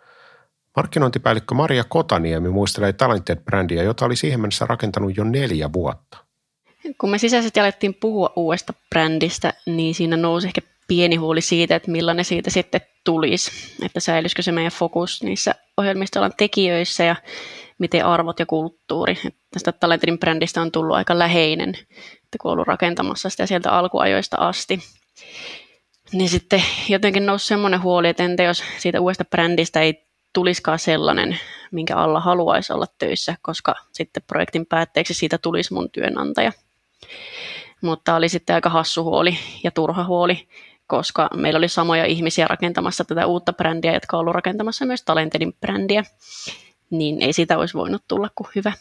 Markkinointipäällikkö 0.76 1.54
Maria 1.54 1.84
Kotaniemi 1.84 2.48
muistelee 2.48 2.92
Talented-brändiä, 2.92 3.82
jota 3.82 4.04
oli 4.04 4.16
siihen 4.16 4.40
mennessä 4.40 4.66
rakentanut 4.66 5.16
jo 5.16 5.24
neljä 5.24 5.72
vuotta. 5.72 6.18
Kun 7.00 7.10
me 7.10 7.18
sisäisesti 7.18 7.60
alettiin 7.60 7.94
puhua 7.94 8.32
uudesta 8.36 8.74
brändistä, 8.90 9.52
niin 9.66 9.94
siinä 9.94 10.16
nousi 10.16 10.46
ehkä 10.46 10.60
pieni 10.88 11.16
huoli 11.16 11.40
siitä, 11.40 11.76
että 11.76 11.90
millainen 11.90 12.24
siitä 12.24 12.50
sitten 12.50 12.80
tulisi. 13.04 13.50
Että 13.82 14.00
säilyisikö 14.00 14.42
se 14.42 14.52
meidän 14.52 14.72
fokus 14.72 15.22
niissä 15.22 15.54
ohjelmistoalan 15.76 16.32
tekijöissä 16.36 17.04
ja 17.04 17.16
miten 17.78 18.06
arvot 18.06 18.40
ja 18.40 18.46
kulttuuri. 18.46 19.12
Että 19.12 19.40
tästä 19.50 19.72
Talentedin 19.72 20.18
brändistä 20.18 20.62
on 20.62 20.72
tullut 20.72 20.96
aika 20.96 21.18
läheinen, 21.18 21.70
että 22.24 22.38
kun 22.40 22.50
ollut 22.50 22.66
rakentamassa 22.66 23.30
sitä 23.30 23.46
sieltä 23.46 23.70
alkuajoista 23.70 24.36
asti. 24.36 24.80
Niin 26.12 26.28
sitten 26.28 26.62
jotenkin 26.88 27.26
nousi 27.26 27.46
semmoinen 27.46 27.82
huoli, 27.82 28.08
että 28.08 28.24
entä 28.24 28.42
jos 28.42 28.64
siitä 28.78 29.00
uudesta 29.00 29.24
brändistä 29.24 29.80
ei 29.80 30.04
tulisikaan 30.34 30.78
sellainen, 30.78 31.38
minkä 31.70 31.96
alla 31.96 32.20
haluaisi 32.20 32.72
olla 32.72 32.86
töissä, 32.98 33.36
koska 33.42 33.74
sitten 33.92 34.22
projektin 34.26 34.66
päätteeksi 34.66 35.14
siitä 35.14 35.38
tulisi 35.38 35.74
mun 35.74 35.90
työnantaja. 35.90 36.52
Mutta 37.80 38.14
oli 38.14 38.28
sitten 38.28 38.54
aika 38.54 38.68
hassu 38.68 39.04
huoli 39.04 39.38
ja 39.64 39.70
turha 39.70 40.04
huoli, 40.04 40.48
koska 40.86 41.28
meillä 41.34 41.58
oli 41.58 41.68
samoja 41.68 42.04
ihmisiä 42.04 42.48
rakentamassa 42.48 43.04
tätä 43.04 43.26
uutta 43.26 43.52
brändiä, 43.52 43.94
jotka 43.94 44.16
on 44.16 44.20
ollut 44.20 44.34
rakentamassa 44.34 44.86
myös 44.86 45.02
Talentedin 45.02 45.52
brändiä, 45.60 46.04
niin 46.90 47.22
ei 47.22 47.32
sitä 47.32 47.58
olisi 47.58 47.74
voinut 47.74 48.02
tulla 48.08 48.28
kuin 48.34 48.48
hyvä. 48.54 48.72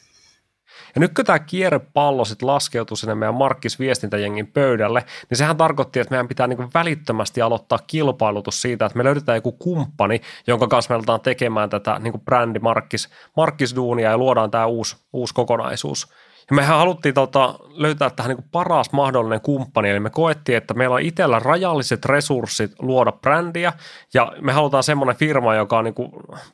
Ja 0.96 1.00
nyt 1.00 1.14
kun 1.14 1.26
tämä 1.26 1.40
kierrepallo 1.40 2.26
sitten 2.26 2.48
laskeutui 2.48 2.98
sinne 2.98 3.16
meidän 3.16 3.36
markkisviestintäjengin 3.36 4.48
pöydälle, 4.48 5.06
niin 5.30 5.38
sehän 5.38 5.58
tarkoitti, 5.58 6.00
että 6.00 6.12
meidän 6.12 6.28
pitää 6.28 6.48
niin 6.48 6.70
välittömästi 6.74 7.42
aloittaa 7.42 7.80
kilpailutus 7.88 8.62
siitä, 8.62 8.86
että 8.86 8.98
me 8.98 9.04
löydetään 9.04 9.36
joku 9.36 9.52
kumppani, 9.52 10.22
jonka 10.48 10.68
kanssa 10.68 10.94
me 10.94 10.96
aletaan 10.96 11.22
tekemään 11.22 11.70
tätä 11.70 12.00
niin 12.00 12.22
brändi 12.26 12.60
markkis, 12.60 13.10
markkisduunia 13.38 14.10
ja 14.10 14.18
luodaan 14.18 14.52
tämä 14.52 14.66
uusi, 14.66 14.98
uusi 15.14 15.34
kokonaisuus. 15.34 16.08
Ja 16.50 16.56
mehän 16.56 16.78
haluttiin 16.78 17.16
tota, 17.16 17.56
löytää 17.70 18.10
tähän 18.10 18.36
niin 18.36 18.50
paras 18.52 18.92
mahdollinen 18.92 19.42
kumppani, 19.42 19.90
eli 19.90 20.00
me 20.00 20.10
koettiin, 20.10 20.58
että 20.58 20.74
meillä 20.74 20.94
on 20.94 21.02
itsellä 21.02 21.40
rajalliset 21.40 22.06
resurssit 22.06 22.72
luoda 22.80 23.12
brändiä, 23.12 23.74
ja 24.14 24.34
me 24.42 24.52
halutaan 24.52 24.84
semmoinen 24.84 25.16
firma, 25.16 25.56
joka 25.56 25.78
on 25.78 25.84
niin 25.84 25.96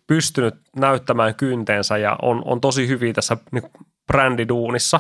pystynyt 0.08 0.56
näyttämään 0.76 1.36
kynteensä 1.36 1.98
ja 1.98 2.18
on, 2.22 2.42
on 2.46 2.62
tosi 2.62 2.88
hyvin 2.88 3.16
tässä 3.16 3.38
niin 3.52 3.64
brändiduunissa. 4.10 5.00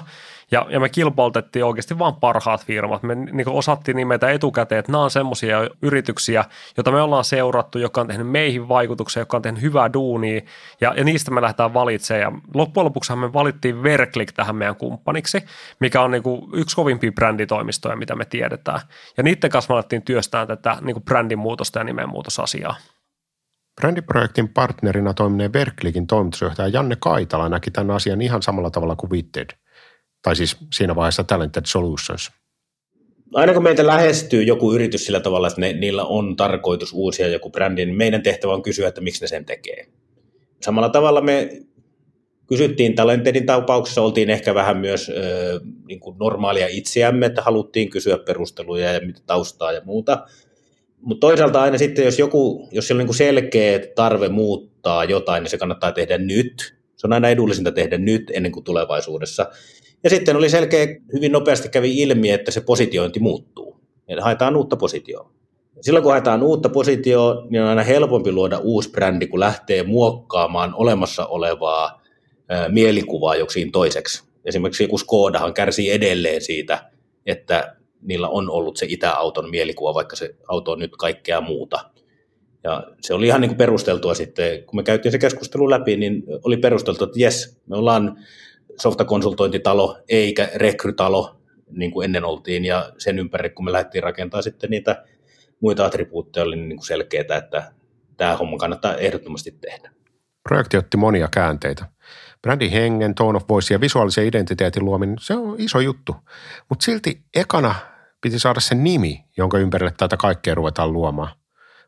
Ja, 0.51 0.65
ja 0.69 0.79
me 0.79 0.89
kilpailutettiin 0.89 1.65
oikeasti 1.65 1.99
vain 1.99 2.15
parhaat 2.15 2.65
firmat. 2.65 3.03
Me 3.03 3.15
niin 3.15 3.49
osattiin 3.49 3.97
nimetä 3.97 4.31
etukäteen, 4.31 4.79
että 4.79 4.91
nämä 4.91 5.03
on 5.03 5.11
semmoisia 5.11 5.69
yrityksiä, 5.81 6.45
joita 6.77 6.91
me 6.91 7.01
ollaan 7.01 7.23
seurattu, 7.23 7.79
jotka 7.79 8.01
on 8.01 8.07
tehnyt 8.07 8.27
meihin 8.27 8.67
vaikutuksia, 8.67 9.21
jotka 9.21 9.37
on 9.37 9.43
tehnyt 9.43 9.61
hyvää 9.61 9.93
duunia, 9.93 10.41
ja, 10.81 10.93
ja 10.97 11.03
niistä 11.03 11.31
me 11.31 11.41
lähdetään 11.41 11.73
valitsemaan. 11.73 12.21
Ja 12.21 12.41
loppujen 12.53 12.85
lopuksi 12.85 13.15
me 13.15 13.33
valittiin 13.33 13.83
Verklik 13.83 14.31
tähän 14.31 14.55
meidän 14.55 14.75
kumppaniksi, 14.75 15.43
mikä 15.79 16.01
on 16.01 16.11
niin 16.11 16.23
kuin 16.23 16.41
yksi 16.53 16.75
kovimpia 16.75 17.11
bränditoimistoja, 17.11 17.95
mitä 17.95 18.15
me 18.15 18.25
tiedetään. 18.25 18.79
Ja 19.17 19.23
niiden 19.23 19.49
kanssa 19.49 19.73
me 19.73 19.75
alettiin 19.75 20.01
työstään 20.01 20.47
tätä 20.47 20.77
niin 20.81 20.93
kuin 20.93 21.03
brändin 21.03 21.39
muutosta 21.39 21.79
ja 21.79 21.83
nimenmuutosasiaa. 21.83 22.75
Brändiprojektin 23.79 24.49
partnerina 24.49 25.13
toimineen 25.13 25.51
Berklikin 25.51 26.07
toimitusjohtaja 26.07 26.67
Janne 26.67 26.97
Kaitala 26.99 27.49
näki 27.49 27.71
tämän 27.71 27.95
asian 27.95 28.21
ihan 28.21 28.41
samalla 28.41 28.69
tavalla 28.69 28.95
kuin 28.95 29.11
Witted, 29.11 29.49
tai 30.21 30.35
siis 30.35 30.57
siinä 30.73 30.95
vaiheessa 30.95 31.23
Talented 31.23 31.63
Solutions. 31.65 32.31
Aina 33.33 33.53
kun 33.53 33.63
meitä 33.63 33.87
lähestyy 33.87 34.43
joku 34.43 34.73
yritys 34.73 35.05
sillä 35.05 35.19
tavalla, 35.19 35.47
että 35.47 35.61
ne, 35.61 35.73
niillä 35.73 36.03
on 36.03 36.35
tarkoitus 36.35 36.93
uusia 36.93 37.27
joku 37.27 37.49
brändi, 37.49 37.85
niin 37.85 37.97
meidän 37.97 38.23
tehtävä 38.23 38.53
on 38.53 38.61
kysyä, 38.61 38.87
että 38.87 39.01
miksi 39.01 39.21
ne 39.21 39.27
sen 39.27 39.45
tekee. 39.45 39.87
Samalla 40.61 40.89
tavalla 40.89 41.21
me 41.21 41.49
kysyttiin 42.47 42.95
Talentedin 42.95 43.45
tapauksessa, 43.45 44.01
oltiin 44.01 44.29
ehkä 44.29 44.55
vähän 44.55 44.77
myös 44.77 45.09
ö, 45.09 45.59
niin 45.87 45.99
kuin 45.99 46.17
normaalia 46.17 46.67
itseämme, 46.69 47.25
että 47.25 47.41
haluttiin 47.41 47.89
kysyä 47.89 48.17
perusteluja 48.17 48.93
ja 48.93 48.99
taustaa 49.25 49.71
ja 49.71 49.81
muuta– 49.85 50.17
mutta 51.01 51.27
toisaalta 51.27 51.61
aina 51.61 51.77
sitten, 51.77 52.05
jos 52.05 52.19
joku, 52.19 52.67
jos 52.71 52.87
siellä 52.87 53.01
on 53.01 53.07
niin 53.07 53.15
selkeä 53.15 53.79
tarve 53.95 54.29
muuttaa 54.29 55.03
jotain, 55.03 55.43
niin 55.43 55.51
se 55.51 55.57
kannattaa 55.57 55.91
tehdä 55.91 56.17
nyt. 56.17 56.75
Se 56.95 57.07
on 57.07 57.13
aina 57.13 57.29
edullisinta 57.29 57.71
tehdä 57.71 57.97
nyt 57.97 58.31
ennen 58.33 58.51
kuin 58.51 58.63
tulevaisuudessa. 58.63 59.49
Ja 60.03 60.09
sitten 60.09 60.35
oli 60.35 60.49
selkeä, 60.49 60.87
hyvin 61.13 61.31
nopeasti 61.31 61.69
kävi 61.69 61.97
ilmi, 61.97 62.31
että 62.31 62.51
se 62.51 62.61
positiointi 62.61 63.19
muuttuu. 63.19 63.79
Eli 64.07 64.21
haetaan 64.21 64.55
uutta 64.55 64.75
positioa. 64.75 65.31
Silloin 65.81 66.03
kun 66.03 66.11
haetaan 66.11 66.43
uutta 66.43 66.69
positioa, 66.69 67.47
niin 67.49 67.61
on 67.61 67.69
aina 67.69 67.83
helpompi 67.83 68.31
luoda 68.31 68.57
uusi 68.57 68.91
brändi, 68.91 69.27
kun 69.27 69.39
lähtee 69.39 69.83
muokkaamaan 69.83 70.73
olemassa 70.75 71.25
olevaa 71.25 72.01
mielikuvaa 72.69 73.35
joksiin 73.35 73.71
toiseksi. 73.71 74.23
Esimerkiksi 74.45 74.83
joku 74.83 74.97
Skodahan 74.97 75.53
kärsii 75.53 75.91
edelleen 75.91 76.41
siitä, 76.41 76.89
että 77.25 77.75
niillä 78.01 78.29
on 78.29 78.49
ollut 78.49 78.77
se 78.77 78.85
itäauton 78.89 79.49
mielikuva, 79.49 79.93
vaikka 79.93 80.15
se 80.15 80.35
auto 80.47 80.71
on 80.71 80.79
nyt 80.79 80.97
kaikkea 80.97 81.41
muuta. 81.41 81.89
Ja 82.63 82.83
se 83.01 83.13
oli 83.13 83.27
ihan 83.27 83.41
niin 83.41 83.49
kuin 83.49 83.57
perusteltua 83.57 84.13
sitten, 84.13 84.63
kun 84.63 84.79
me 84.79 84.83
käytiin 84.83 85.11
se 85.11 85.17
keskustelu 85.17 85.69
läpi, 85.69 85.97
niin 85.97 86.23
oli 86.43 86.57
perusteltu, 86.57 87.03
että 87.03 87.19
jes, 87.19 87.61
me 87.65 87.77
ollaan 87.77 88.17
softakonsultointitalo 88.81 89.97
eikä 90.09 90.49
rekrytalo, 90.55 91.41
niin 91.71 91.91
kuin 91.91 92.05
ennen 92.05 92.25
oltiin, 92.25 92.65
ja 92.65 92.91
sen 92.97 93.19
ympärille, 93.19 93.49
kun 93.49 93.65
me 93.65 93.71
lähdettiin 93.71 94.03
rakentamaan 94.03 94.43
sitten 94.43 94.69
niitä 94.69 95.05
muita 95.59 95.85
attribuutteja, 95.85 96.43
oli 96.43 96.55
niin 96.55 96.77
kuin 96.77 96.85
selkeää, 96.85 97.37
että 97.37 97.71
tämä 98.17 98.37
homma 98.37 98.57
kannattaa 98.57 98.95
ehdottomasti 98.95 99.51
tehdä. 99.51 99.91
Projekti 100.43 100.77
otti 100.77 100.97
monia 100.97 101.27
käänteitä. 101.31 101.85
Brändin 102.41 102.71
hengen, 102.71 103.15
tone 103.15 103.37
of 103.37 103.49
voice 103.49 103.73
ja 103.73 103.81
visuaalisen 103.81 104.25
identiteetin 104.25 104.85
luominen, 104.85 105.15
se 105.19 105.33
on 105.33 105.55
iso 105.57 105.79
juttu. 105.79 106.15
Mutta 106.69 106.85
silti 106.85 107.21
ekana 107.35 107.75
piti 108.21 108.39
saada 108.39 108.59
se 108.59 108.75
nimi, 108.75 109.25
jonka 109.37 109.57
ympärille 109.57 109.93
tätä 109.97 110.17
kaikkea 110.17 110.55
ruvetaan 110.55 110.93
luomaan. 110.93 111.35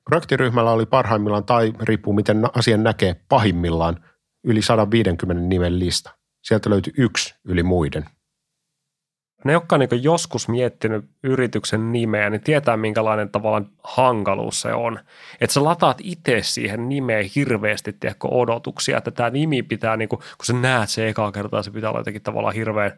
Projektiryhmällä 0.03 0.71
oli 0.71 0.85
parhaimmillaan 0.85 1.45
tai 1.45 1.73
riippuu 1.81 2.13
miten 2.13 2.43
asian 2.53 2.83
näkee 2.83 3.15
pahimmillaan 3.29 4.05
yli 4.43 4.61
150 4.61 5.43
nimen 5.43 5.79
lista. 5.79 6.15
Sieltä 6.43 6.69
löytyi 6.69 6.93
yksi 6.97 7.35
yli 7.45 7.63
muiden. 7.63 8.05
Ne, 9.43 9.53
jotka 9.53 9.75
on 9.75 9.79
niin 9.79 10.03
joskus 10.03 10.47
miettinyt 10.47 11.05
yrityksen 11.23 11.91
nimeä, 11.91 12.29
niin 12.29 12.41
tietää 12.41 12.77
minkälainen 12.77 13.29
tavallaan 13.29 13.69
hankaluus 13.83 14.61
se 14.61 14.73
on. 14.73 14.99
Että 15.41 15.53
sä 15.53 15.63
lataat 15.63 15.97
itse 16.03 16.39
siihen 16.41 16.89
nimeen 16.89 17.25
hirveästi 17.35 17.93
tiedätkö, 17.93 18.27
odotuksia, 18.27 18.97
että 18.97 19.11
tämä 19.11 19.29
nimi 19.29 19.63
pitää, 19.63 19.97
niin 19.97 20.09
kuin, 20.09 20.19
kun 20.19 20.45
sä 20.45 20.53
näet 20.53 20.89
se 20.89 21.09
ekaa 21.09 21.31
kertaa, 21.31 21.63
se 21.63 21.71
pitää 21.71 21.89
olla 21.89 21.99
jotenkin 21.99 22.21
tavallaan 22.21 22.55
hirveän 22.55 22.91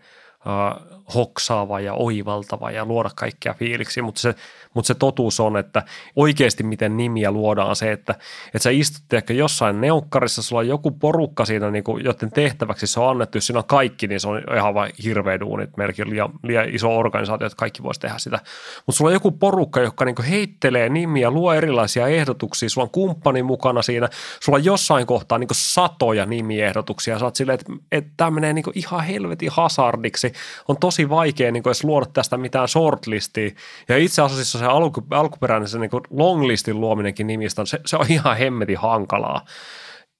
hoksaava 1.15 1.79
ja 1.79 1.93
oivaltava 1.93 2.71
ja 2.71 2.85
luoda 2.85 3.09
kaikkia 3.15 3.53
fiiliksi, 3.53 4.01
mutta 4.01 4.21
se, 4.21 4.35
mutta 4.73 4.88
se 4.88 4.95
totuus 4.95 5.39
on, 5.39 5.57
että 5.57 5.83
oikeasti 6.15 6.63
miten 6.63 6.97
nimiä 6.97 7.31
luodaan. 7.31 7.75
Se, 7.75 7.91
että, 7.91 8.15
että 8.45 8.59
sä 8.59 8.69
istut 8.69 9.13
ehkä 9.13 9.33
jossain 9.33 9.81
neukkarissa, 9.81 10.43
sulla 10.43 10.59
on 10.59 10.67
joku 10.67 10.91
porukka 10.91 11.45
siinä, 11.45 11.71
niin 11.71 11.83
kuin, 11.83 12.05
joten 12.05 12.31
tehtäväksi 12.31 12.88
se 12.88 13.00
on 13.00 13.09
annettu, 13.09 13.38
jos 13.38 13.47
siinä 13.47 13.59
on 13.59 13.65
kaikki, 13.65 14.07
niin 14.07 14.19
se 14.19 14.27
on 14.27 14.41
ihan 14.55 14.73
vain 14.73 14.91
hirveä 15.03 15.39
duuni, 15.39 15.63
että 15.63 15.77
meilläkin 15.77 16.05
on 16.05 16.12
liian, 16.12 16.29
liian 16.43 16.69
iso 16.69 16.97
organisaatio, 16.97 17.47
että 17.47 17.57
kaikki 17.57 17.83
voisi 17.83 18.00
tehdä 18.00 18.17
sitä. 18.17 18.39
Mutta 18.85 18.97
sulla 18.97 19.09
on 19.09 19.13
joku 19.13 19.31
porukka, 19.31 19.81
joka 19.81 20.05
niin 20.05 20.15
heittelee 20.29 20.89
nimiä, 20.89 21.31
luo 21.31 21.53
erilaisia 21.53 22.07
ehdotuksia, 22.07 22.69
sulla 22.69 22.85
on 22.85 22.91
kumppani 22.91 23.43
mukana 23.43 23.81
siinä, 23.81 24.09
sulla 24.39 24.57
on 24.57 24.65
jossain 24.65 25.07
kohtaa 25.07 25.38
niin 25.38 25.50
satoja 25.51 26.25
nimiehdotuksia, 26.25 27.19
sä 27.19 27.25
oot 27.25 27.35
silleen, 27.35 27.59
että, 27.59 27.73
että 27.91 28.12
tämä 28.17 28.31
menee 28.31 28.53
niin 28.53 28.65
ihan 28.75 29.03
helvetin 29.03 29.50
hazardiksi, 29.51 30.32
on 30.67 30.77
tosi 30.77 31.09
vaikea 31.09 31.51
niin 31.51 31.63
edes 31.65 31.83
luoda 31.83 32.05
tästä 32.05 32.37
mitään 32.37 32.67
shortlistia, 32.67 33.51
ja 33.89 33.97
itse 33.97 34.21
asiassa 34.21 34.59
se 34.59 34.65
alku, 34.65 35.03
alkuperäinen 35.11 35.69
se 35.69 35.79
niin 35.79 35.91
longlistin 36.09 36.81
luominenkin 36.81 37.27
nimistä, 37.27 37.65
se, 37.65 37.79
se 37.85 37.97
on 37.97 38.05
ihan 38.09 38.37
hemmetin 38.37 38.77
hankalaa 38.77 39.45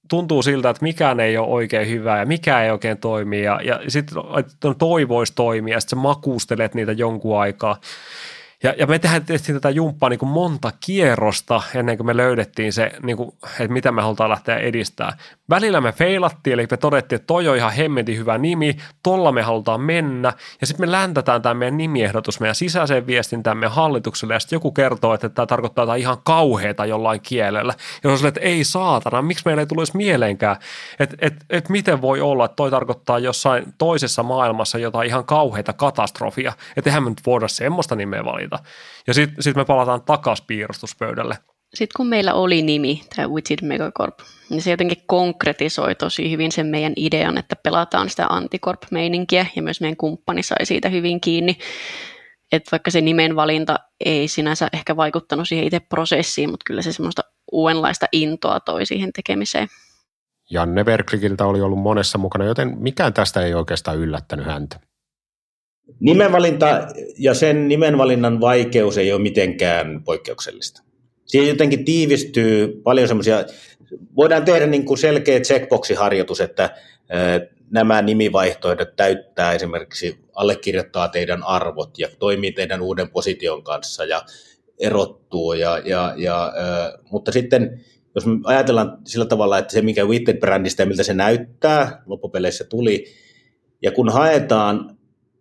tuntuu 0.08 0.42
siltä, 0.42 0.70
että 0.70 0.82
mikään 0.82 1.20
ei 1.20 1.38
ole 1.38 1.48
oikein 1.48 1.88
hyvää 1.88 2.18
ja 2.18 2.26
mikä 2.26 2.62
ei 2.62 2.70
oikein 2.70 2.98
toimi 2.98 3.42
ja, 3.42 3.60
ja 3.64 3.80
sitten 3.88 4.22
toivoisi 4.78 5.32
toimia 5.36 5.76
ja 5.76 5.80
sitten 5.80 5.98
makuustelet 5.98 6.74
niitä 6.74 6.92
jonkun 6.92 7.40
aikaa. 7.40 7.76
Ja, 8.64 8.74
ja 8.78 8.86
me 8.86 8.98
tehdään 8.98 9.24
tehtiin 9.24 9.56
tätä 9.56 9.70
jumppaa 9.70 10.08
niin 10.08 10.18
kuin 10.18 10.28
monta 10.28 10.72
kierrosta 10.80 11.62
ennen 11.74 11.96
kuin 11.96 12.06
me 12.06 12.16
löydettiin 12.16 12.72
se, 12.72 12.92
niin 13.02 13.16
kuin, 13.16 13.32
että 13.44 13.72
mitä 13.72 13.92
me 13.92 14.02
halutaan 14.02 14.30
lähteä 14.30 14.56
edistämään. 14.56 15.18
Välillä 15.50 15.80
me 15.80 15.92
feilattiin, 15.92 16.54
eli 16.54 16.66
me 16.70 16.76
todettiin, 16.76 17.16
että 17.16 17.26
toi 17.26 17.48
on 17.48 17.56
ihan 17.56 17.72
hemmetin 17.72 18.18
hyvä 18.18 18.38
nimi, 18.38 18.76
tolla 19.02 19.32
me 19.32 19.42
halutaan 19.42 19.80
mennä. 19.80 20.32
Ja 20.60 20.66
sitten 20.66 20.86
me 20.86 20.92
läntätään 20.92 21.42
tämä 21.42 21.54
meidän 21.54 21.76
nimiehdotus 21.76 22.40
meidän 22.40 22.54
sisäiseen 22.54 23.06
viestintään 23.06 23.56
meidän 23.56 23.72
hallitukselle, 23.72 24.34
ja 24.34 24.40
sitten 24.40 24.56
joku 24.56 24.72
kertoo, 24.72 25.14
että 25.14 25.28
tämä 25.28 25.46
tarkoittaa 25.46 25.82
jotain 25.82 26.00
ihan 26.00 26.18
kauheita 26.24 26.86
jollain 26.86 27.20
kielellä. 27.20 27.74
Ja 28.04 28.10
on 28.10 28.26
että 28.26 28.40
ei 28.40 28.64
saatana, 28.64 29.22
miksi 29.22 29.42
meillä 29.46 29.62
ei 29.62 29.66
tulisi 29.66 29.96
mieleenkään, 29.96 30.56
että 30.98 31.16
et, 31.20 31.34
et 31.50 31.68
miten 31.68 32.02
voi 32.02 32.20
olla, 32.20 32.44
että 32.44 32.56
toi 32.56 32.70
tarkoittaa 32.70 33.18
jossain 33.18 33.74
toisessa 33.78 34.22
maailmassa 34.22 34.78
jotain 34.78 35.08
ihan 35.08 35.24
kauheita 35.24 35.72
katastrofia, 35.72 36.52
että 36.76 36.90
eihän 36.90 37.02
me 37.02 37.10
nyt 37.10 37.26
voida 37.26 37.48
semmoista 37.48 37.96
nimeä 37.96 38.24
valita 38.24 38.53
asioita. 38.54 38.70
Ja 39.06 39.14
sitten 39.14 39.42
sit 39.42 39.56
me 39.56 39.64
palataan 39.64 40.02
takaisin 40.02 40.46
piirustuspöydälle. 40.46 41.34
Sitten 41.74 41.96
kun 41.96 42.06
meillä 42.06 42.34
oli 42.34 42.62
nimi, 42.62 43.02
tämä 43.16 43.28
Widget 43.28 43.62
Megacorp, 43.62 44.18
niin 44.50 44.62
se 44.62 44.70
jotenkin 44.70 45.02
konkretisoi 45.06 45.94
tosi 45.94 46.30
hyvin 46.30 46.52
sen 46.52 46.66
meidän 46.66 46.92
idean, 46.96 47.38
että 47.38 47.56
pelataan 47.56 48.10
sitä 48.10 48.26
anticorp-meininkiä 48.26 49.46
ja 49.56 49.62
myös 49.62 49.80
meidän 49.80 49.96
kumppani 49.96 50.42
sai 50.42 50.66
siitä 50.66 50.88
hyvin 50.88 51.20
kiinni. 51.20 51.58
Että 52.52 52.68
vaikka 52.72 52.90
se 52.90 53.00
nimen 53.00 53.36
valinta 53.36 53.78
ei 54.04 54.28
sinänsä 54.28 54.68
ehkä 54.72 54.96
vaikuttanut 54.96 55.48
siihen 55.48 55.66
itse 55.66 55.80
prosessiin, 55.80 56.50
mutta 56.50 56.64
kyllä 56.66 56.82
se 56.82 56.92
semmoista 56.92 57.22
uudenlaista 57.52 58.06
intoa 58.12 58.60
toi 58.60 58.86
siihen 58.86 59.12
tekemiseen. 59.12 59.68
Janne 60.50 60.84
Berklikiltä 60.84 61.46
oli 61.46 61.60
ollut 61.60 61.78
monessa 61.78 62.18
mukana, 62.18 62.44
joten 62.44 62.78
mikään 62.78 63.14
tästä 63.14 63.40
ei 63.40 63.54
oikeastaan 63.54 63.98
yllättänyt 63.98 64.46
häntä. 64.46 64.80
Nimenvalinta 66.00 66.88
ja 67.18 67.34
sen 67.34 67.68
nimenvalinnan 67.68 68.40
vaikeus 68.40 68.98
ei 68.98 69.12
ole 69.12 69.22
mitenkään 69.22 70.04
poikkeuksellista. 70.04 70.82
Siihen 71.24 71.48
jotenkin 71.48 71.84
tiivistyy 71.84 72.80
paljon 72.82 73.08
semmoisia, 73.08 73.44
voidaan 74.16 74.44
tehdä 74.44 74.66
niin 74.66 74.84
kuin 74.84 74.98
selkeä 74.98 75.40
checkboxiharjoitus, 75.40 76.40
että 76.40 76.70
nämä 77.70 78.02
nimivaihtoehdot 78.02 78.96
täyttää 78.96 79.52
esimerkiksi, 79.52 80.18
allekirjoittaa 80.34 81.08
teidän 81.08 81.42
arvot 81.42 81.98
ja 81.98 82.08
toimii 82.18 82.52
teidän 82.52 82.82
uuden 82.82 83.10
position 83.10 83.62
kanssa 83.62 84.04
ja 84.04 84.22
erottuu. 84.78 85.52
Ja, 85.52 85.78
ja, 85.84 86.14
ja, 86.16 86.52
mutta 87.10 87.32
sitten 87.32 87.84
jos 88.14 88.26
me 88.26 88.32
ajatellaan 88.44 88.98
sillä 89.06 89.26
tavalla, 89.26 89.58
että 89.58 89.72
se 89.72 89.82
mikä 89.82 90.04
Witted-brändistä 90.04 90.82
ja 90.82 90.86
miltä 90.86 91.02
se 91.02 91.14
näyttää, 91.14 92.02
loppupeleissä 92.06 92.64
tuli, 92.64 93.04
ja 93.82 93.92
kun 93.92 94.12
haetaan 94.12 94.96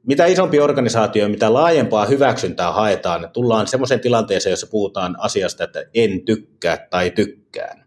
mitä 0.08 0.26
isompi 0.26 0.60
organisaatio, 0.60 1.30
mitä 1.30 1.54
laajempaa 1.54 2.06
hyväksyntää 2.06 2.72
haetaan, 2.72 3.30
tullaan 3.34 3.68
semmoiseen 3.68 4.00
tilanteeseen, 4.00 4.52
jossa 4.52 4.68
puhutaan 4.68 5.16
asiasta, 5.20 5.64
että 5.64 5.86
en 5.94 6.26
tykkää 6.26 6.88
tai 6.90 7.12
tykkään. 7.12 7.86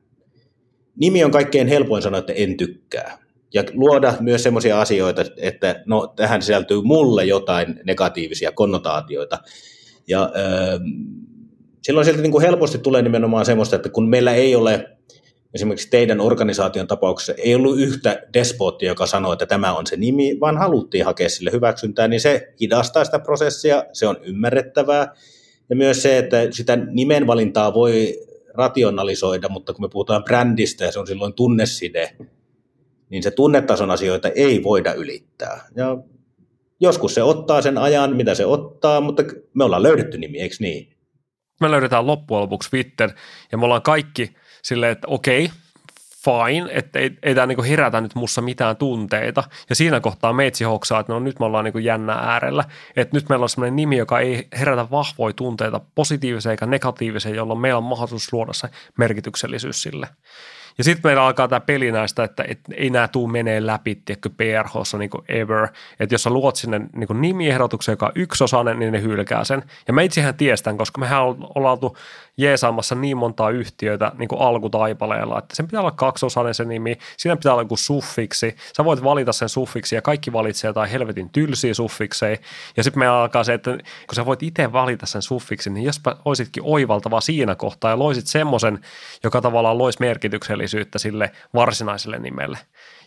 Nimi 0.97 1.25
on 1.25 1.31
kaikkein 1.31 1.69
helpoin 1.69 2.03
sanoa, 2.03 2.19
että 2.19 2.33
en 2.33 2.57
tykkää. 2.57 3.19
Ja 3.55 3.65
luoda 3.73 4.15
myös 4.21 4.43
semmoisia 4.43 4.81
asioita, 4.81 5.25
että 5.37 5.83
no, 5.87 6.13
tähän 6.17 6.43
sisältyy 6.43 6.83
mulle 6.83 7.25
jotain 7.25 7.81
negatiivisia 7.85 8.53
konnotaatioita. 8.53 9.39
Ja 10.09 10.23
äh, 10.23 10.81
silloin 11.83 12.05
sieltä 12.05 12.23
niin 12.23 12.33
kuin 12.33 12.43
helposti 12.43 12.79
tulee 12.79 13.03
nimenomaan 13.03 13.47
semmoista, 13.47 13.77
että 13.77 13.89
kun 13.89 14.09
meillä 14.09 14.35
ei 14.35 14.55
ole 14.55 14.96
esimerkiksi 15.57 15.91
teidän 15.91 16.21
organisaation 16.21 16.87
tapauksessa 16.87 17.33
ei 17.39 17.55
ollut 17.55 17.79
yhtä 17.79 18.23
despoottia, 18.35 18.89
joka 18.89 19.07
sanoi, 19.07 19.33
että 19.33 19.47
tämä 19.47 19.73
on 19.73 19.87
se 19.87 19.97
nimi, 19.97 20.41
vaan 20.41 20.57
haluttiin 20.57 21.05
hakea 21.05 21.29
sille 21.29 21.53
hyväksyntää, 21.53 22.09
niin 22.09 22.21
se 22.21 22.55
hidastaa 22.61 23.05
sitä 23.05 23.19
prosessia, 23.19 23.85
se 23.93 24.07
on 24.07 24.17
ymmärrettävää. 24.23 25.15
Ja 25.71 25.77
myös 25.77 26.03
se, 26.03 26.19
että 26.19 26.37
sitä 26.51 26.77
nimenvalintaa 26.77 27.75
voi 27.75 28.15
rationalisoida, 28.55 29.49
mutta 29.49 29.73
kun 29.73 29.85
me 29.85 29.89
puhutaan 29.89 30.25
brändistä 30.25 30.85
ja 30.85 30.93
se 30.93 30.99
on 30.99 31.07
silloin 31.07 31.35
tunneside, 31.35 32.17
niin 33.11 33.23
se 33.23 33.31
tunnetason 33.31 33.91
asioita 33.91 34.29
ei 34.29 34.63
voida 34.63 34.93
ylittää. 34.93 35.69
Ja 35.77 35.99
joskus 36.81 37.15
se 37.15 37.23
ottaa 37.23 37.63
sen 37.63 37.79
ajan, 37.79 38.17
mitä 38.17 38.35
se 38.35 38.47
ottaa, 38.47 39.01
mutta 39.01 39.23
me 39.55 39.65
ollaan 39.65 39.83
löydetty 39.83 40.19
nimi, 40.19 40.41
eikö 40.41 40.57
niin? 40.61 40.97
Me 41.61 41.71
löydetään 41.71 42.07
loppujen 42.07 42.43
lopuksi 42.43 42.71
Twitter 42.71 43.11
ja 43.53 43.59
me 43.59 43.65
ollaan 43.65 43.83
kaikki– 43.83 44.31
silleen, 44.67 44.93
että 44.93 45.09
okei, 45.09 45.51
fine, 46.25 46.71
että 46.73 46.99
ei, 46.99 47.11
ei 47.23 47.35
tämä 47.35 47.47
niinku 47.47 47.63
herätä 47.63 48.01
nyt 48.01 48.15
mussa 48.15 48.43
mitään 48.43 48.77
tunteita. 48.77 49.45
Ja 49.69 49.75
siinä 49.75 50.01
kohtaa 50.01 50.33
meitsi 50.33 50.65
hoksaa, 50.65 51.01
että 51.01 51.13
no 51.13 51.19
nyt 51.19 51.41
me 51.41 51.47
ollaan 51.47 51.65
niinku 51.65 51.79
jännä 51.79 52.13
äärellä. 52.13 52.65
Että 52.97 53.17
nyt 53.17 53.29
meillä 53.29 53.43
on 53.43 53.49
sellainen 53.49 53.77
nimi, 53.77 53.97
joka 53.97 54.21
ei 54.21 54.49
herätä 54.59 54.91
vahvoja 54.91 55.33
tunteita 55.33 55.81
positiiviseen 55.95 56.51
eikä 56.51 56.67
negatiiviseen, 56.67 57.35
jolloin 57.35 57.61
meillä 57.61 57.79
on 57.79 57.85
mahdollisuus 57.85 58.33
luoda 58.33 58.53
se 58.53 58.69
merkityksellisyys 58.99 59.83
sille. 59.83 60.09
Ja 60.79 60.85
sitten 60.85 61.01
meillä 61.05 61.27
alkaa 61.27 61.49
tämä 61.49 61.61
peli 61.61 61.93
näistä, 61.93 62.25
että 62.25 62.45
et 62.49 62.61
ei 62.75 62.91
nämä 62.91 63.09
tuu 63.09 63.27
menee 63.27 63.67
läpi, 63.67 63.95
tiedätkö, 63.95 64.31
PRHssa 64.31 64.99
niin 64.99 65.11
ever. 65.29 65.69
Että 66.01 66.15
jos 66.15 66.23
sä 66.23 66.31
luot 66.31 66.57
sinne 66.57 66.79
niin 66.79 67.21
nimiehdotuksen, 67.21 67.93
joka 67.93 68.07
on 68.07 68.13
yksiosainen, 68.15 68.79
niin 68.79 68.93
ne 68.93 69.03
hylkää 69.03 69.45
sen. 69.45 69.63
Ja 69.87 69.93
me 69.95 70.05
itsehän 70.05 70.35
tiestän, 70.35 70.77
koska 70.77 71.01
mehän 71.01 71.23
ollaan 71.23 71.73
oltu 71.73 71.97
jeesaamassa 72.37 72.95
niin 72.95 73.17
montaa 73.17 73.51
yhtiöitä 73.51 74.13
niin 74.19 74.29
kuin 74.29 74.41
alkutaipaleella, 74.41 75.39
että 75.39 75.57
sen 75.57 75.67
pitää 75.67 75.81
olla 75.81 75.91
kaksosainen 75.91 76.55
se 76.55 76.65
nimi, 76.65 76.99
siinä 77.17 77.37
pitää 77.37 77.53
olla 77.53 77.63
joku 77.63 77.77
suffiksi, 77.77 78.57
sä 78.77 78.85
voit 78.85 79.05
valita 79.05 79.33
sen 79.33 79.49
suffiksi 79.49 79.95
ja 79.95 80.03
kaikki 80.03 80.33
valitsee 80.33 80.69
jotain 80.69 80.91
helvetin 80.91 81.31
tylsiä 81.31 81.75
suffikseja, 81.75 82.37
ja 82.77 82.83
sitten 82.83 82.99
meillä 82.99 83.21
alkaa 83.21 83.45
se, 83.45 83.55
että 83.55 83.71
kun 83.71 84.15
sä 84.15 84.27
voit 84.27 84.43
itse 84.43 84.73
valita 84.73 85.07
sen 85.07 85.23
suffiksi, 85.23 85.71
niin 85.71 85.85
jospa 85.85 86.17
olisitkin 86.25 86.63
oivaltava 86.67 87.21
siinä 87.21 87.55
kohtaa 87.55 87.91
ja 87.91 87.99
loisit 87.99 88.27
semmoisen, 88.27 88.79
joka 89.25 89.41
tavallaan 89.41 89.79
loisi 89.79 90.01
merkityksellisyyttä 90.67 90.99
sille 90.99 91.31
varsinaiselle 91.55 92.19
nimelle. 92.19 92.59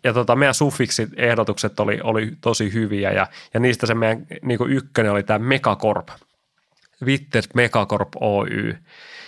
Ja 0.03 0.13
tota, 0.13 0.35
meidän 0.35 0.53
suffiksi 0.53 1.07
ehdotukset 1.15 1.79
oli, 1.79 1.99
oli 2.03 2.31
tosi 2.41 2.73
hyviä 2.73 3.11
ja, 3.11 3.27
ja 3.53 3.59
niistä 3.59 3.87
se 3.87 3.93
meidän 3.93 4.25
niin 4.41 4.59
ykkönen 4.69 5.11
oli 5.11 5.23
tämä 5.23 5.39
Megacorp, 5.39 6.07
Witters 7.05 7.49
Megacorp 7.53 8.09
Oy. 8.21 8.75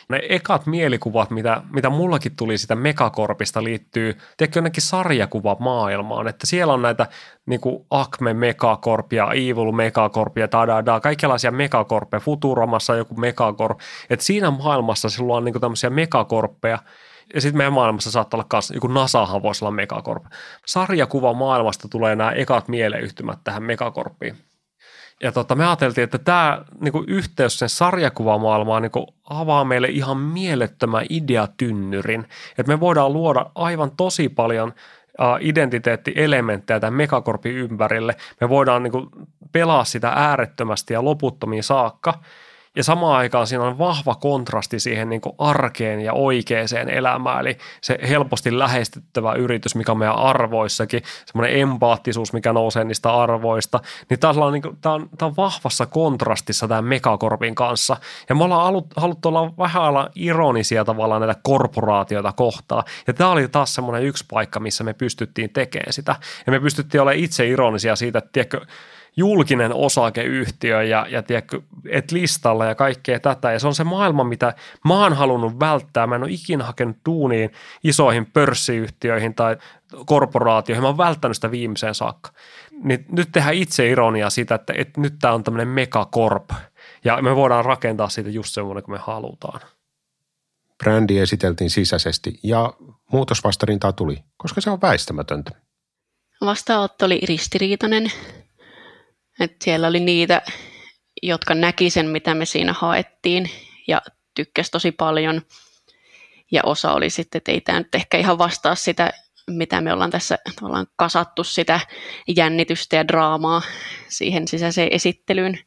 Ne 0.09 0.19
ekat 0.29 0.65
mielikuvat, 0.65 1.31
mitä, 1.31 1.61
mitä 1.73 1.89
mullakin 1.89 2.35
tuli 2.35 2.57
sitä 2.57 2.75
Megakorpista 2.75 3.63
liittyy, 3.63 4.17
tekee 4.37 4.59
jonnekin 4.59 4.83
sarjakuva 4.83 5.55
maailmaan, 5.59 6.27
että 6.27 6.47
siellä 6.47 6.73
on 6.73 6.81
näitä 6.81 7.07
niin 7.45 7.61
kuin 7.61 7.85
Acme 7.89 8.33
Megacorp 8.33 9.13
ja 9.13 9.31
Evil 9.31 9.71
Megacorp 9.71 10.37
ja 10.37 10.51
da, 10.85 10.99
kaikenlaisia 10.99 11.51
Megacorppeja, 11.51 12.19
Futuromassa 12.19 12.95
joku 12.95 13.15
Megacorp, 13.15 13.79
että 14.09 14.25
siinä 14.25 14.51
maailmassa 14.51 15.09
sulla 15.09 15.37
on 15.37 15.45
niin 15.45 15.53
kuin 15.53 15.61
tämmöisiä 15.61 15.89
Megacorppeja, 15.89 16.79
ja 17.33 17.41
sitten 17.41 17.57
meidän 17.57 17.73
maailmassa 17.73 18.11
saattaa 18.11 18.37
olla 18.37 18.47
myös, 18.53 18.71
joku 18.71 18.87
NASAhan 18.87 19.43
voisi 19.43 19.65
olla 19.65 19.75
Megacorp. 19.75 20.23
Sarjakuva 20.65 21.33
maailmasta 21.33 21.87
tulee 21.87 22.15
nämä 22.15 22.31
ekat 22.31 22.67
mieleyhtymät 22.67 23.39
tähän 23.43 23.63
Megacorppiin 23.63 24.37
ja 25.23 25.31
tota, 25.31 25.55
me 25.55 25.67
ajateltiin, 25.67 26.03
että 26.03 26.17
tämä 26.17 26.61
niin 26.79 26.93
yhteys 27.07 27.59
sen 27.59 27.69
sarjakuvamaailmaan 27.69 28.81
niin 28.81 29.07
avaa 29.29 29.63
meille 29.63 29.87
ihan 29.87 30.17
mielettömän 30.17 31.05
ideatynnyrin, 31.09 32.27
että 32.57 32.73
me 32.73 32.79
voidaan 32.79 33.13
luoda 33.13 33.45
aivan 33.55 33.91
tosi 33.97 34.29
paljon 34.29 34.73
identiteettielementtejä 35.39 36.79
tämän 36.79 36.93
megakorpin 36.93 37.55
ympärille. 37.55 38.15
Me 38.41 38.49
voidaan 38.49 38.83
niin 38.83 38.91
kuin 38.91 39.07
pelaa 39.51 39.83
sitä 39.83 40.09
äärettömästi 40.09 40.93
ja 40.93 41.03
loputtomiin 41.03 41.63
saakka. 41.63 42.13
Ja 42.75 42.83
samaan 42.83 43.17
aikaan 43.17 43.47
siinä 43.47 43.63
on 43.63 43.77
vahva 43.77 44.15
kontrasti 44.15 44.79
siihen 44.79 45.09
niin 45.09 45.21
kuin 45.21 45.35
arkeen 45.37 46.01
ja 46.01 46.13
oikeaan 46.13 46.89
elämään, 46.89 47.39
eli 47.39 47.57
se 47.81 47.99
helposti 48.09 48.59
lähestyttävä 48.59 49.33
yritys, 49.33 49.75
mikä 49.75 49.91
on 49.91 49.97
meidän 49.97 50.15
arvoissakin, 50.15 51.03
semmoinen 51.25 51.59
empaattisuus, 51.59 52.33
mikä 52.33 52.53
nousee 52.53 52.83
niistä 52.83 53.13
arvoista, 53.13 53.79
niin 54.09 54.19
tämä 54.19 54.45
on, 54.45 54.53
niin 54.53 54.61
kuin, 54.61 54.77
tämä 54.81 54.95
on, 54.95 55.09
tämä 55.17 55.27
on 55.27 55.35
vahvassa 55.37 55.85
kontrastissa 55.85 56.67
tämän 56.67 56.85
Megakorpin 56.85 57.55
kanssa. 57.55 57.97
Ja 58.29 58.35
me 58.35 58.43
ollaan 58.43 58.83
haluttu 58.95 59.29
olla 59.29 59.53
vähän 59.57 59.83
olla 59.83 60.09
ironisia 60.15 60.85
tavallaan 60.85 61.21
näitä 61.21 61.39
korporaatioita 61.43 62.31
kohtaan. 62.31 62.83
Ja 63.07 63.13
tämä 63.13 63.31
oli 63.31 63.47
taas 63.47 63.75
semmoinen 63.75 64.03
yksi 64.03 64.25
paikka, 64.31 64.59
missä 64.59 64.83
me 64.83 64.93
pystyttiin 64.93 65.49
tekemään 65.49 65.93
sitä. 65.93 66.15
Ja 66.45 66.51
me 66.51 66.59
pystyttiin 66.59 67.01
olemaan 67.01 67.23
itse 67.23 67.47
ironisia 67.47 67.95
siitä, 67.95 68.19
että 68.19 68.29
tiedätkö, 68.33 68.61
julkinen 69.17 69.73
osakeyhtiö 69.73 70.83
ja, 70.83 71.05
ja 71.09 71.23
tiedätkö, 71.23 71.61
et 71.89 72.11
listalla 72.11 72.65
ja 72.65 72.75
kaikkea 72.75 73.19
tätä. 73.19 73.51
Ja 73.51 73.59
se 73.59 73.67
on 73.67 73.75
se 73.75 73.83
maailma, 73.83 74.23
mitä 74.23 74.53
mä 74.85 74.93
oon 74.93 75.13
halunnut 75.13 75.59
välttää. 75.59 76.07
Mä 76.07 76.15
en 76.15 76.23
ole 76.23 76.31
ikinä 76.31 76.63
hakenut 76.63 76.97
tuuniin 77.03 77.51
isoihin 77.83 78.25
pörssiyhtiöihin 78.25 79.35
tai 79.35 79.57
korporaatioihin. 80.05 80.81
Mä 80.81 80.87
oon 80.87 80.97
välttänyt 80.97 81.37
sitä 81.37 81.51
viimeiseen 81.51 81.95
saakka. 81.95 82.31
Niin 82.83 83.05
nyt 83.11 83.29
tehdään 83.31 83.55
itse 83.55 83.89
ironia 83.89 84.29
siitä, 84.29 84.55
että, 84.55 84.73
että 84.77 85.01
nyt 85.01 85.13
tämä 85.21 85.33
on 85.33 85.43
tämmöinen 85.43 85.67
megakorp. 85.67 86.49
Ja 87.03 87.21
me 87.21 87.35
voidaan 87.35 87.65
rakentaa 87.65 88.09
siitä 88.09 88.29
just 88.29 88.53
semmoinen 88.53 88.83
kuin 88.83 88.95
me 88.95 88.99
halutaan. 88.99 89.61
Brändi 90.83 91.19
esiteltiin 91.19 91.69
sisäisesti 91.69 92.39
ja 92.43 92.73
muutosvastarintaa 93.11 93.93
tuli, 93.93 94.23
koska 94.37 94.61
se 94.61 94.69
on 94.69 94.81
väistämätöntä. 94.81 95.51
Vastaanotto 96.41 97.05
oli 97.05 97.21
ristiriitainen. 97.27 98.11
Et 99.41 99.55
siellä 99.61 99.87
oli 99.87 99.99
niitä, 99.99 100.41
jotka 101.23 101.55
näki 101.55 101.89
sen, 101.89 102.07
mitä 102.07 102.33
me 102.33 102.45
siinä 102.45 102.73
haettiin 102.73 103.49
ja 103.87 104.01
tykkäsi 104.35 104.71
tosi 104.71 104.91
paljon. 104.91 105.41
Ja 106.51 106.61
osa 106.65 106.93
oli 106.93 107.09
sitten, 107.09 107.37
että 107.39 107.51
ei 107.51 107.61
tämä 107.61 107.79
nyt 107.79 107.95
ehkä 107.95 108.17
ihan 108.17 108.37
vastaa 108.37 108.75
sitä, 108.75 109.11
mitä 109.49 109.81
me 109.81 109.93
ollaan 109.93 110.11
tässä 110.11 110.37
tavallaan 110.55 110.87
kasattu 110.95 111.43
sitä 111.43 111.79
jännitystä 112.35 112.95
ja 112.95 113.07
draamaa 113.07 113.61
siihen 114.07 114.47
sisäiseen 114.47 114.89
esittelyyn. 114.91 115.59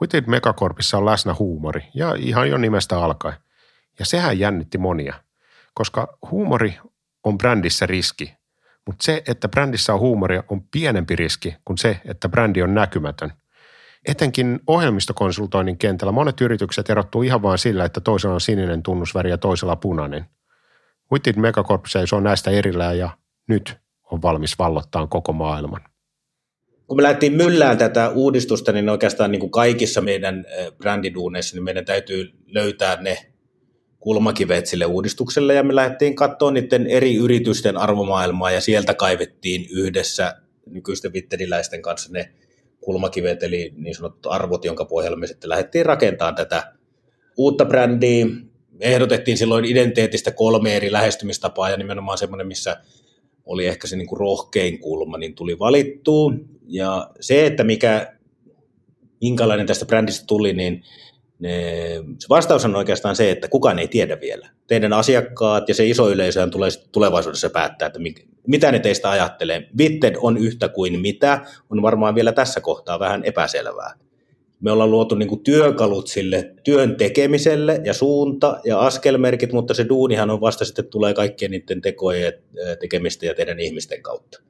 Wited 0.00 0.24
Megacorpissa 0.26 0.98
on 0.98 1.06
läsnä 1.06 1.34
huumori 1.38 1.82
ja 1.94 2.14
ihan 2.18 2.48
jo 2.50 2.58
nimestä 2.58 2.98
alkaen. 2.98 3.36
Ja 3.98 4.06
sehän 4.06 4.38
jännitti 4.38 4.78
monia, 4.78 5.14
koska 5.74 6.18
huumori 6.30 6.78
on 7.24 7.38
brändissä 7.38 7.86
riski, 7.86 8.35
mutta 8.86 9.04
se, 9.04 9.22
että 9.28 9.48
brändissä 9.48 9.94
on 9.94 10.00
huumoria, 10.00 10.44
on 10.48 10.62
pienempi 10.62 11.16
riski 11.16 11.56
kuin 11.64 11.78
se, 11.78 12.00
että 12.04 12.28
brändi 12.28 12.62
on 12.62 12.74
näkymätön. 12.74 13.32
Etenkin 14.08 14.60
ohjelmistokonsultoinnin 14.66 15.78
kentällä 15.78 16.12
monet 16.12 16.40
yritykset 16.40 16.90
erottuu 16.90 17.22
ihan 17.22 17.42
vain 17.42 17.58
sillä, 17.58 17.84
että 17.84 18.00
toisella 18.00 18.34
on 18.34 18.40
sininen 18.40 18.82
tunnusväri 18.82 19.30
ja 19.30 19.38
toisella 19.38 19.76
punainen. 19.76 20.24
Witted 21.12 21.36
Megacorp 21.36 21.84
on 22.12 22.24
näistä 22.24 22.50
erillään 22.50 22.98
ja 22.98 23.10
nyt 23.48 23.76
on 24.10 24.22
valmis 24.22 24.58
vallottaa 24.58 25.06
koko 25.06 25.32
maailman. 25.32 25.80
Kun 26.86 26.96
me 26.96 27.02
lähdettiin 27.02 27.32
myllään 27.32 27.78
tätä 27.78 28.08
uudistusta, 28.08 28.72
niin 28.72 28.88
oikeastaan 28.88 29.32
niin 29.32 29.40
kuin 29.40 29.50
kaikissa 29.50 30.00
meidän 30.00 30.44
brändiduuneissa, 30.78 31.56
niin 31.56 31.64
meidän 31.64 31.84
täytyy 31.84 32.30
löytää 32.46 33.02
ne 33.02 33.18
kulmakivet 34.00 34.66
sille 34.66 34.84
uudistukselle 34.84 35.54
ja 35.54 35.62
me 35.62 35.74
lähdettiin 35.74 36.16
katsoa 36.16 36.50
niiden 36.50 36.86
eri 36.86 37.14
yritysten 37.14 37.76
arvomaailmaa 37.76 38.50
ja 38.50 38.60
sieltä 38.60 38.94
kaivettiin 38.94 39.66
yhdessä 39.70 40.36
nykyisten 40.66 41.12
vittediläisten 41.12 41.82
kanssa 41.82 42.12
ne 42.12 42.32
kulmakivet 42.80 43.42
eli 43.42 43.72
niin 43.76 43.94
sanotut 43.94 44.32
arvot, 44.32 44.64
jonka 44.64 44.84
pohjalla 44.84 45.18
me 45.18 45.26
sitten 45.26 45.50
lähdettiin 45.50 45.86
rakentamaan 45.86 46.34
tätä 46.34 46.72
uutta 47.36 47.64
brändiä. 47.64 48.26
Ehdotettiin 48.80 49.38
silloin 49.38 49.64
identiteetistä 49.64 50.30
kolme 50.30 50.76
eri 50.76 50.92
lähestymistapaa 50.92 51.70
ja 51.70 51.76
nimenomaan 51.76 52.18
semmoinen, 52.18 52.46
missä 52.46 52.76
oli 53.46 53.66
ehkä 53.66 53.86
se 53.86 53.96
niin 53.96 54.06
kuin 54.06 54.20
rohkein 54.20 54.78
kulma, 54.78 55.18
niin 55.18 55.34
tuli 55.34 55.58
valittua. 55.58 56.32
Ja 56.66 57.10
se, 57.20 57.46
että 57.46 57.64
mikä, 57.64 58.12
minkälainen 59.20 59.66
tästä 59.66 59.86
brändistä 59.86 60.24
tuli, 60.26 60.52
niin 60.52 60.84
ne, 61.38 61.52
se 62.18 62.28
vastaus 62.28 62.64
on 62.64 62.76
oikeastaan 62.76 63.16
se, 63.16 63.30
että 63.30 63.48
kukaan 63.48 63.78
ei 63.78 63.88
tiedä 63.88 64.20
vielä. 64.20 64.48
Teidän 64.66 64.92
asiakkaat 64.92 65.68
ja 65.68 65.74
se 65.74 65.86
iso 65.86 66.10
yleisö 66.10 66.46
tulee 66.46 66.70
tulevaisuudessa 66.92 67.50
päättää, 67.50 67.86
että 67.86 67.98
mitä 68.46 68.72
ne 68.72 68.78
teistä 68.78 69.10
ajattelee. 69.10 69.68
Vitted 69.78 70.14
on 70.20 70.36
yhtä 70.36 70.68
kuin 70.68 71.00
mitä, 71.00 71.40
on 71.70 71.82
varmaan 71.82 72.14
vielä 72.14 72.32
tässä 72.32 72.60
kohtaa 72.60 72.98
vähän 72.98 73.24
epäselvää. 73.24 73.94
Me 74.60 74.72
ollaan 74.72 74.90
luotu 74.90 75.14
niin 75.14 75.28
kuin 75.28 75.42
työkalut 75.42 76.06
sille 76.06 76.54
työn 76.64 76.96
tekemiselle 76.96 77.80
ja 77.84 77.94
suunta 77.94 78.60
ja 78.64 78.78
askelmerkit, 78.78 79.52
mutta 79.52 79.74
se 79.74 79.88
duunihan 79.88 80.30
on 80.30 80.40
vasta 80.40 80.64
sitten 80.64 80.86
tulee 80.86 81.14
kaikkien 81.14 81.50
niiden 81.50 81.80
tekojen 81.80 82.32
tekemistä 82.80 83.26
ja 83.26 83.34
teidän 83.34 83.60
ihmisten 83.60 84.02
kautta. 84.02 84.40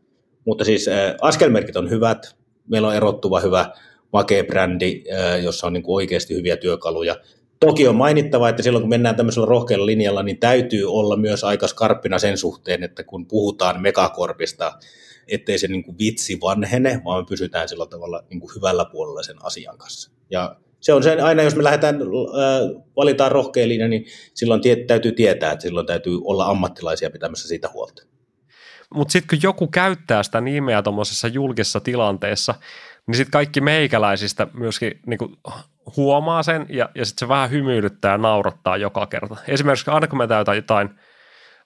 Mutta 0.44 0.64
siis 0.64 0.86
askelmerkit 1.20 1.76
on 1.76 1.90
hyvät, 1.90 2.36
meillä 2.68 2.88
on 2.88 2.94
erottuva 2.94 3.40
hyvä 3.40 3.70
makea 4.12 4.44
brändi, 4.44 5.04
jossa 5.42 5.66
on 5.66 5.72
niin 5.72 5.82
kuin 5.82 5.94
oikeasti 5.94 6.34
hyviä 6.34 6.56
työkaluja. 6.56 7.16
Toki 7.60 7.88
on 7.88 7.96
mainittava, 7.96 8.48
että 8.48 8.62
silloin 8.62 8.82
kun 8.82 8.90
mennään 8.90 9.16
tämmöisellä 9.16 9.46
rohkealla 9.46 9.86
linjalla, 9.86 10.22
niin 10.22 10.38
täytyy 10.38 10.92
olla 10.92 11.16
myös 11.16 11.44
aika 11.44 11.66
skarppina 11.66 12.18
sen 12.18 12.38
suhteen, 12.38 12.82
että 12.82 13.04
kun 13.04 13.26
puhutaan 13.26 13.82
megakorpista, 13.82 14.72
ettei 15.28 15.58
se 15.58 15.68
niin 15.68 15.84
kuin 15.84 15.98
vitsi 15.98 16.38
vanhene, 16.40 17.00
vaan 17.04 17.22
me 17.22 17.26
pysytään 17.28 17.68
sillä 17.68 17.86
tavalla 17.86 18.22
niin 18.30 18.40
kuin 18.40 18.50
hyvällä 18.56 18.84
puolella 18.84 19.22
sen 19.22 19.36
asian 19.42 19.78
kanssa. 19.78 20.10
Ja 20.30 20.56
se 20.80 20.92
on 20.92 21.02
se, 21.02 21.20
aina 21.20 21.42
jos 21.42 21.56
me 21.56 21.64
lähdetään, 21.64 21.94
äh, 21.94 22.82
valitaan 22.96 23.32
rohkea 23.32 23.68
linja, 23.68 23.88
niin 23.88 24.06
silloin 24.34 24.60
tie, 24.60 24.76
täytyy 24.76 25.12
tietää, 25.12 25.52
että 25.52 25.62
silloin 25.62 25.86
täytyy 25.86 26.18
olla 26.24 26.46
ammattilaisia 26.46 27.10
pitämässä 27.10 27.48
siitä 27.48 27.68
huolta. 27.72 28.02
Mutta 28.94 29.12
sitten 29.12 29.38
kun 29.38 29.42
joku 29.42 29.66
käyttää 29.66 30.22
sitä 30.22 30.40
nimeä 30.40 30.82
tuommoisessa 30.82 31.28
julkisessa 31.28 31.80
tilanteessa, 31.80 32.54
niin 33.06 33.16
sitten 33.16 33.30
kaikki 33.30 33.60
meikäläisistä 33.60 34.46
myöskin 34.52 35.00
niin 35.06 35.18
kuin 35.18 35.36
huomaa 35.96 36.42
sen 36.42 36.66
ja, 36.68 36.88
ja 36.94 37.04
sitten 37.04 37.26
se 37.26 37.28
vähän 37.28 37.50
hymyilyttää 37.50 38.12
ja 38.12 38.18
naurattaa 38.18 38.76
joka 38.76 39.06
kerta. 39.06 39.36
Esimerkiksi 39.48 39.90
aina 39.90 40.06
kun 40.06 40.18
me 40.18 40.26
täytän 40.26 40.56
jotain 40.56 40.90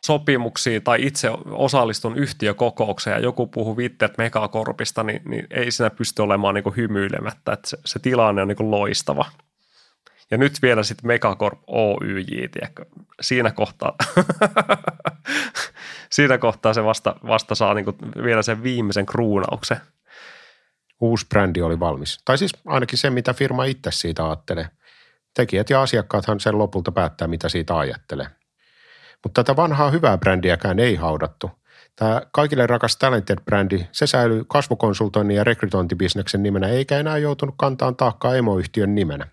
sopimuksia 0.05 0.81
tai 0.81 1.07
itse 1.07 1.31
osallistun 1.51 2.17
yhtiökokoukseen 2.17 3.15
ja 3.15 3.21
joku 3.21 3.47
puhuu 3.47 3.77
viitteet 3.77 4.19
megakorpista, 4.19 5.03
niin, 5.03 5.23
niin 5.25 5.47
ei 5.51 5.71
siinä 5.71 5.91
pysty 5.91 6.23
olemaan 6.23 6.55
niin 6.55 6.65
kuin 6.65 6.77
hymyilemättä, 6.77 7.53
että 7.53 7.69
se, 7.69 7.79
se 7.85 7.99
tilanne 7.99 8.43
on 8.43 8.49
niin 8.49 8.57
kuin 8.57 8.71
loistava. 8.71 9.25
Ja 10.31 10.39
nyt 10.39 10.53
vielä 10.63 10.83
sitten 10.83 11.07
Megacorp 11.07 11.59
OYJ, 11.67 12.49
tiedätkö? 12.49 12.85
siinä 13.21 13.51
kohtaa, 13.51 13.95
siinä 16.11 16.39
kohtaa 16.39 16.75
se 16.75 16.85
vasta, 16.85 17.17
vasta 17.27 17.55
saa 17.55 17.75
niin 17.75 17.85
kuin 17.85 17.97
vielä 18.25 18.43
sen 18.43 18.63
viimeisen 18.63 19.07
kruunauksen 19.07 19.81
uusi 21.01 21.27
brändi 21.29 21.63
oli 21.63 21.81
valmis. 21.81 22.19
Tai 22.25 22.39
siis 22.39 22.53
ainakin 22.67 22.99
se, 22.99 23.11
mitä 23.11 23.35
firma 23.35 23.65
itse 23.65 23.91
siitä 23.91 24.27
ajattelee. 24.27 24.69
Tekijät 25.35 25.71
ja 25.71 25.83
asiakkaathan 25.83 26.41
sen 26.41 26.59
lopulta 26.59 26.93
päättää, 26.93 27.29
mitä 27.29 27.49
siitä 27.49 27.79
ajattelee. 27.79 28.27
Mutta 29.23 29.45
tätä 29.45 29.57
vanhaa 29.57 29.91
hyvää 29.91 30.19
brändiäkään 30.19 30.79
ei 30.79 30.95
haudattu. 30.95 31.51
Tämä 31.97 32.23
kaikille 32.33 32.67
rakas 32.67 32.99
Talented-brändi, 33.05 33.85
se 33.93 34.07
säilyy 34.07 34.45
kasvukonsultoinnin 34.45 35.37
ja 35.37 35.45
rekrytointibisneksen 35.45 36.43
nimenä, 36.43 36.69
eikä 36.69 36.99
enää 36.99 37.19
joutunut 37.19 37.55
kantaan 37.59 37.97
taakkaa 37.97 38.35
emoyhtiön 38.35 38.95
nimenä. 38.95 39.27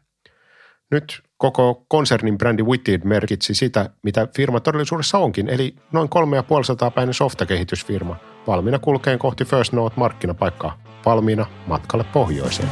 Nyt 0.91 1.21
koko 1.37 1.85
konsernin 1.87 2.37
brändi 2.37 2.63
Witted 2.63 3.01
merkitsi 3.03 3.53
sitä, 3.53 3.89
mitä 4.03 4.27
firma 4.35 4.59
todellisuudessa 4.59 5.17
onkin, 5.17 5.49
eli 5.49 5.75
noin 5.91 6.09
3500 6.09 6.91
päinen 6.91 7.13
softakehitysfirma, 7.13 8.15
valmiina 8.47 8.79
kulkeen 8.79 9.19
kohti 9.19 9.45
First 9.45 9.73
Note 9.73 9.95
markkinapaikkaa 9.97 10.86
valmiina 11.05 11.45
matkalle 11.67 12.05
pohjoiseen. 12.13 12.69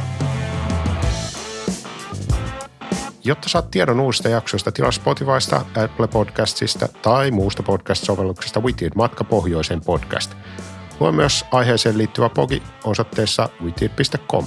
Jotta 3.24 3.48
saat 3.48 3.70
tiedon 3.70 4.00
uusista 4.00 4.28
jaksoista, 4.28 4.72
tilaa 4.72 4.90
Spotifysta, 4.90 5.56
Apple 5.56 6.08
Podcastista 6.08 6.88
tai 7.02 7.30
muusta 7.30 7.62
podcast-sovelluksesta 7.62 8.60
Witted 8.60 8.92
Matka 8.94 9.24
Pohjoiseen 9.24 9.80
podcast. 9.80 10.34
Lue 11.00 11.12
myös 11.12 11.44
aiheeseen 11.52 11.98
liittyvä 11.98 12.28
pogi 12.28 12.62
osoitteessa 12.84 13.48
witted.com. 13.64 14.44